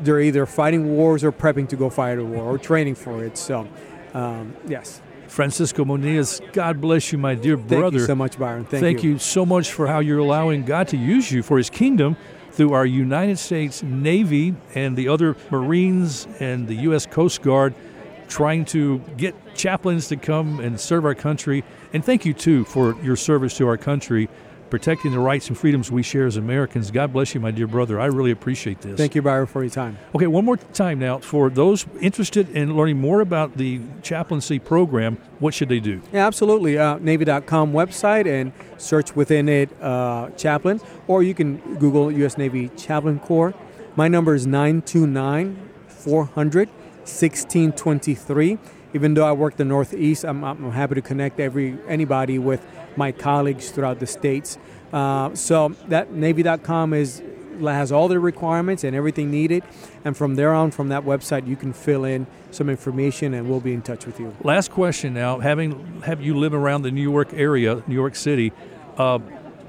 they're 0.00 0.20
either 0.20 0.46
fighting 0.46 0.96
wars 0.96 1.24
or 1.24 1.32
prepping 1.32 1.68
to 1.68 1.76
go 1.76 1.90
fight 1.90 2.18
a 2.18 2.24
war 2.24 2.44
or 2.44 2.58
training 2.58 2.94
for 2.94 3.24
it. 3.24 3.36
So, 3.36 3.68
um, 4.14 4.56
yes. 4.66 5.00
Francisco 5.26 5.84
Muniz, 5.84 6.40
God 6.52 6.80
bless 6.80 7.12
you, 7.12 7.18
my 7.18 7.34
dear 7.34 7.56
brother. 7.56 7.90
Thank 7.90 7.92
you 8.00 8.06
so 8.06 8.14
much, 8.14 8.38
Byron. 8.38 8.64
Thank, 8.64 8.82
Thank 8.82 9.04
you 9.04 9.18
so 9.18 9.44
much 9.44 9.72
for 9.72 9.86
how 9.86 9.98
you're 9.98 10.18
allowing 10.18 10.64
God 10.64 10.88
to 10.88 10.96
use 10.96 11.30
you 11.30 11.42
for 11.42 11.58
His 11.58 11.68
kingdom 11.68 12.16
through 12.52 12.72
our 12.72 12.86
United 12.86 13.38
States 13.38 13.82
Navy 13.82 14.54
and 14.74 14.96
the 14.96 15.08
other 15.08 15.36
Marines 15.50 16.26
and 16.40 16.66
the 16.66 16.74
U.S. 16.76 17.06
Coast 17.06 17.42
Guard, 17.42 17.74
trying 18.28 18.64
to 18.66 18.98
get 19.16 19.34
chaplains 19.54 20.08
to 20.08 20.16
come 20.16 20.60
and 20.60 20.78
serve 20.78 21.04
our 21.04 21.14
country. 21.14 21.64
And 21.92 22.04
thank 22.04 22.24
you, 22.24 22.34
too, 22.34 22.64
for 22.64 22.96
your 23.02 23.16
service 23.16 23.56
to 23.56 23.66
our 23.66 23.76
country, 23.76 24.28
protecting 24.70 25.12
the 25.12 25.18
rights 25.18 25.48
and 25.48 25.56
freedoms 25.56 25.90
we 25.90 26.02
share 26.02 26.26
as 26.26 26.36
Americans. 26.36 26.90
God 26.90 27.12
bless 27.12 27.34
you, 27.34 27.40
my 27.40 27.50
dear 27.50 27.66
brother. 27.66 27.98
I 27.98 28.06
really 28.06 28.30
appreciate 28.30 28.80
this. 28.80 28.98
Thank 28.98 29.14
you, 29.14 29.22
Byron, 29.22 29.46
for 29.46 29.62
your 29.62 29.70
time. 29.70 29.96
Okay, 30.14 30.26
one 30.26 30.44
more 30.44 30.58
time 30.58 30.98
now. 30.98 31.18
For 31.18 31.48
those 31.48 31.86
interested 32.00 32.50
in 32.50 32.76
learning 32.76 33.00
more 33.00 33.20
about 33.20 33.56
the 33.56 33.80
chaplaincy 34.02 34.58
program, 34.58 35.16
what 35.38 35.54
should 35.54 35.70
they 35.70 35.80
do? 35.80 36.02
Yeah, 36.12 36.26
absolutely. 36.26 36.78
Uh, 36.78 36.98
Navy.com 36.98 37.72
website 37.72 38.26
and 38.26 38.52
search 38.76 39.16
within 39.16 39.48
it 39.48 39.70
uh, 39.82 40.30
chaplain, 40.36 40.80
or 41.06 41.22
you 41.22 41.34
can 41.34 41.56
Google 41.78 42.12
U.S. 42.12 42.36
Navy 42.36 42.70
Chaplain 42.76 43.18
Corps. 43.20 43.54
My 43.96 44.06
number 44.06 44.34
is 44.34 44.46
929 44.46 45.68
400 45.88 46.68
1623. 47.08 48.58
Even 48.94 49.14
though 49.14 49.26
I 49.26 49.32
work 49.32 49.56
the 49.56 49.64
Northeast, 49.64 50.24
I'm, 50.24 50.42
I'm 50.44 50.70
happy 50.70 50.94
to 50.94 51.02
connect 51.02 51.40
every 51.40 51.78
anybody 51.86 52.38
with 52.38 52.64
my 52.96 53.12
colleagues 53.12 53.70
throughout 53.70 54.00
the 54.00 54.06
states. 54.06 54.58
Uh, 54.92 55.34
so 55.34 55.70
that 55.88 56.12
Navy.com 56.12 56.94
is 56.94 57.22
has 57.60 57.90
all 57.90 58.06
the 58.06 58.20
requirements 58.20 58.84
and 58.84 58.94
everything 58.94 59.30
needed, 59.30 59.64
and 60.04 60.16
from 60.16 60.36
there 60.36 60.54
on, 60.54 60.70
from 60.70 60.88
that 60.88 61.02
website, 61.02 61.46
you 61.46 61.56
can 61.56 61.72
fill 61.72 62.04
in 62.04 62.26
some 62.50 62.70
information, 62.70 63.34
and 63.34 63.50
we'll 63.50 63.60
be 63.60 63.74
in 63.74 63.82
touch 63.82 64.06
with 64.06 64.20
you. 64.20 64.34
Last 64.44 64.70
question 64.70 65.12
now. 65.12 65.40
Having 65.40 66.02
have 66.02 66.22
you 66.22 66.36
live 66.36 66.54
around 66.54 66.82
the 66.82 66.90
New 66.90 67.02
York 67.02 67.34
area, 67.34 67.82
New 67.86 67.94
York 67.94 68.14
City, 68.14 68.52
uh, 68.96 69.18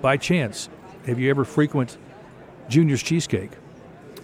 by 0.02 0.18
chance, 0.18 0.70
have 1.06 1.20
you 1.20 1.30
ever 1.30 1.44
frequent 1.46 1.98
Junior's 2.70 3.02
Cheesecake? 3.02 3.52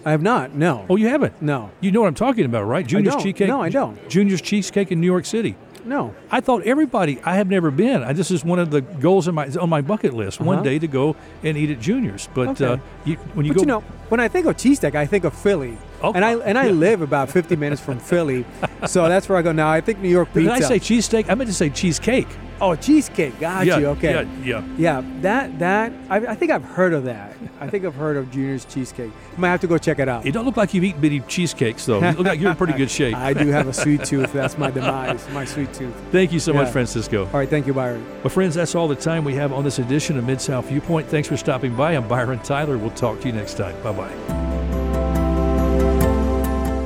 I 0.06 0.12
have 0.12 0.22
not. 0.22 0.54
No. 0.54 0.86
Oh, 0.88 0.94
you 0.96 1.08
haven't? 1.08 1.42
No. 1.42 1.70
You 1.80 1.90
know 1.90 2.00
what 2.00 2.06
I'm 2.06 2.14
talking 2.14 2.44
about, 2.44 2.62
right? 2.64 2.86
Junior's 2.86 3.14
don't. 3.14 3.22
Cheesecake. 3.24 3.48
No, 3.48 3.60
I 3.60 3.68
don't. 3.70 4.08
Junior's 4.08 4.40
Cheesecake 4.40 4.92
in 4.92 5.00
New 5.00 5.06
York 5.08 5.26
City. 5.26 5.56
No. 5.84 6.14
I 6.30 6.40
thought 6.40 6.62
everybody. 6.62 7.20
I 7.24 7.34
have 7.36 7.48
never 7.48 7.72
been. 7.72 8.04
I, 8.04 8.12
this 8.12 8.30
is 8.30 8.44
one 8.44 8.60
of 8.60 8.70
the 8.70 8.80
goals 8.82 9.26
on 9.26 9.34
my 9.34 9.48
on 9.60 9.68
my 9.68 9.80
bucket 9.80 10.14
list. 10.14 10.40
One 10.40 10.56
Uh-huh. 10.58 10.64
day 10.64 10.78
to 10.78 10.86
go 10.86 11.16
and 11.42 11.56
eat 11.56 11.70
at 11.70 11.80
Junior's. 11.80 12.28
But 12.34 12.48
Okay. 12.50 12.64
uh, 12.66 12.76
you, 13.04 13.16
when 13.34 13.46
you 13.46 13.52
but 13.52 13.56
go, 13.56 13.60
you 13.62 13.66
know, 13.66 13.80
when 14.08 14.20
I 14.20 14.28
think 14.28 14.46
of 14.46 14.56
cheesesteak, 14.56 14.94
I 14.94 15.06
think 15.06 15.24
of 15.24 15.34
Philly. 15.36 15.76
Oh, 16.02 16.12
and 16.12 16.24
I 16.24 16.36
and 16.36 16.56
I 16.56 16.66
yeah. 16.66 16.70
live 16.72 17.02
about 17.02 17.28
50 17.30 17.56
minutes 17.56 17.80
from 17.82 17.98
Philly, 17.98 18.44
so 18.86 19.08
that's 19.08 19.28
where 19.28 19.38
I 19.38 19.42
go 19.42 19.50
now. 19.52 19.68
I 19.70 19.80
think 19.80 19.98
New 19.98 20.08
York 20.08 20.32
did 20.32 20.46
pizza. 20.48 20.54
I 20.72 20.78
say 20.78 20.78
cheesesteak? 20.78 21.28
I 21.28 21.34
meant 21.34 21.48
to 21.50 21.54
say 21.54 21.68
cheesecake. 21.70 22.28
Oh, 22.60 22.74
cheesecake. 22.74 23.38
Got 23.38 23.66
yeah, 23.66 23.78
you. 23.78 23.86
Okay. 23.88 24.12
Yeah, 24.12 24.42
yeah. 24.42 24.76
Yeah, 24.76 25.02
that 25.20 25.58
that 25.58 25.92
I, 26.08 26.16
I 26.16 26.34
think 26.34 26.50
I've 26.50 26.64
heard 26.64 26.94
of 26.94 27.04
that. 27.04 27.36
I 27.60 27.68
think 27.68 27.84
I've 27.84 27.94
heard 27.94 28.16
of 28.16 28.30
Junior's 28.30 28.64
cheesecake. 28.64 29.12
Might 29.36 29.48
have 29.48 29.60
to 29.60 29.66
go 29.66 29.76
check 29.78 29.98
it 29.98 30.08
out. 30.08 30.24
You 30.24 30.32
don't 30.32 30.44
look 30.46 30.56
like 30.56 30.72
you've 30.72 30.84
eaten 30.84 31.00
many 31.00 31.20
cheesecakes, 31.20 31.84
though. 31.84 32.00
You 32.00 32.12
look 32.12 32.26
like 32.26 32.40
you're 32.40 32.50
in 32.50 32.56
pretty 32.56 32.72
good 32.72 32.90
shape. 32.90 33.14
I 33.16 33.34
do 33.34 33.48
have 33.48 33.68
a 33.68 33.72
sweet 33.72 34.04
tooth. 34.10 34.32
That's 34.32 34.56
my 34.56 34.70
demise. 34.70 35.28
My 35.30 35.44
sweet 35.44 35.72
tooth. 35.74 35.94
Thank 36.10 36.32
you 36.32 36.40
so 36.40 36.52
much, 36.52 36.70
Francisco. 36.70 37.26
All 37.26 37.32
right. 37.32 37.48
Thank 37.48 37.66
you, 37.66 37.74
Byron. 37.74 38.04
Well, 38.22 38.30
friends, 38.30 38.54
that's 38.54 38.74
all 38.74 38.88
the 38.88 38.96
time 38.96 39.24
we 39.24 39.34
have 39.34 39.52
on 39.52 39.64
this 39.64 39.78
edition 39.78 40.16
of 40.16 40.24
Mid 40.24 40.40
South 40.40 40.68
Viewpoint. 40.68 41.08
Thanks 41.08 41.28
for 41.28 41.36
stopping 41.36 41.74
by. 41.76 41.92
I'm 41.92 42.08
Byron 42.08 42.38
Tyler. 42.40 42.78
We'll 42.78 42.90
talk 42.90 43.20
to 43.20 43.26
you 43.26 43.32
next 43.34 43.54
time. 43.54 43.80
Bye 43.82 43.92
bye. 43.92 44.46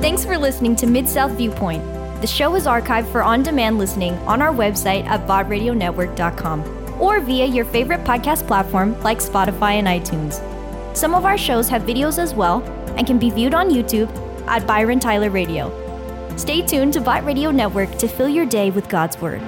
Thanks 0.01 0.25
for 0.25 0.37
listening 0.37 0.75
to 0.77 0.87
Mid 0.87 1.07
South 1.07 1.31
Viewpoint. 1.33 2.00
The 2.21 2.27
show 2.27 2.55
is 2.55 2.67
archived 2.67 3.11
for 3.11 3.23
on 3.23 3.41
demand 3.41 3.79
listening 3.79 4.13
on 4.27 4.43
our 4.43 4.53
website 4.53 5.05
at 5.05 5.27
bottradionetwork.com 5.27 7.01
or 7.01 7.19
via 7.19 7.47
your 7.47 7.65
favorite 7.65 8.03
podcast 8.03 8.45
platform 8.45 8.99
like 9.01 9.17
Spotify 9.17 9.79
and 9.79 9.87
iTunes. 9.87 10.35
Some 10.95 11.15
of 11.15 11.25
our 11.25 11.35
shows 11.35 11.67
have 11.69 11.81
videos 11.81 12.19
as 12.19 12.35
well 12.35 12.61
and 12.95 13.07
can 13.07 13.17
be 13.17 13.31
viewed 13.31 13.55
on 13.55 13.71
YouTube 13.71 14.07
at 14.47 14.67
Byron 14.67 14.99
Tyler 14.99 15.31
Radio. 15.31 15.75
Stay 16.37 16.61
tuned 16.61 16.93
to 16.93 17.01
Bott 17.01 17.25
Radio 17.25 17.49
Network 17.49 17.97
to 17.97 18.07
fill 18.07 18.29
your 18.29 18.45
day 18.45 18.69
with 18.69 18.87
God's 18.87 19.17
Word. 19.19 19.41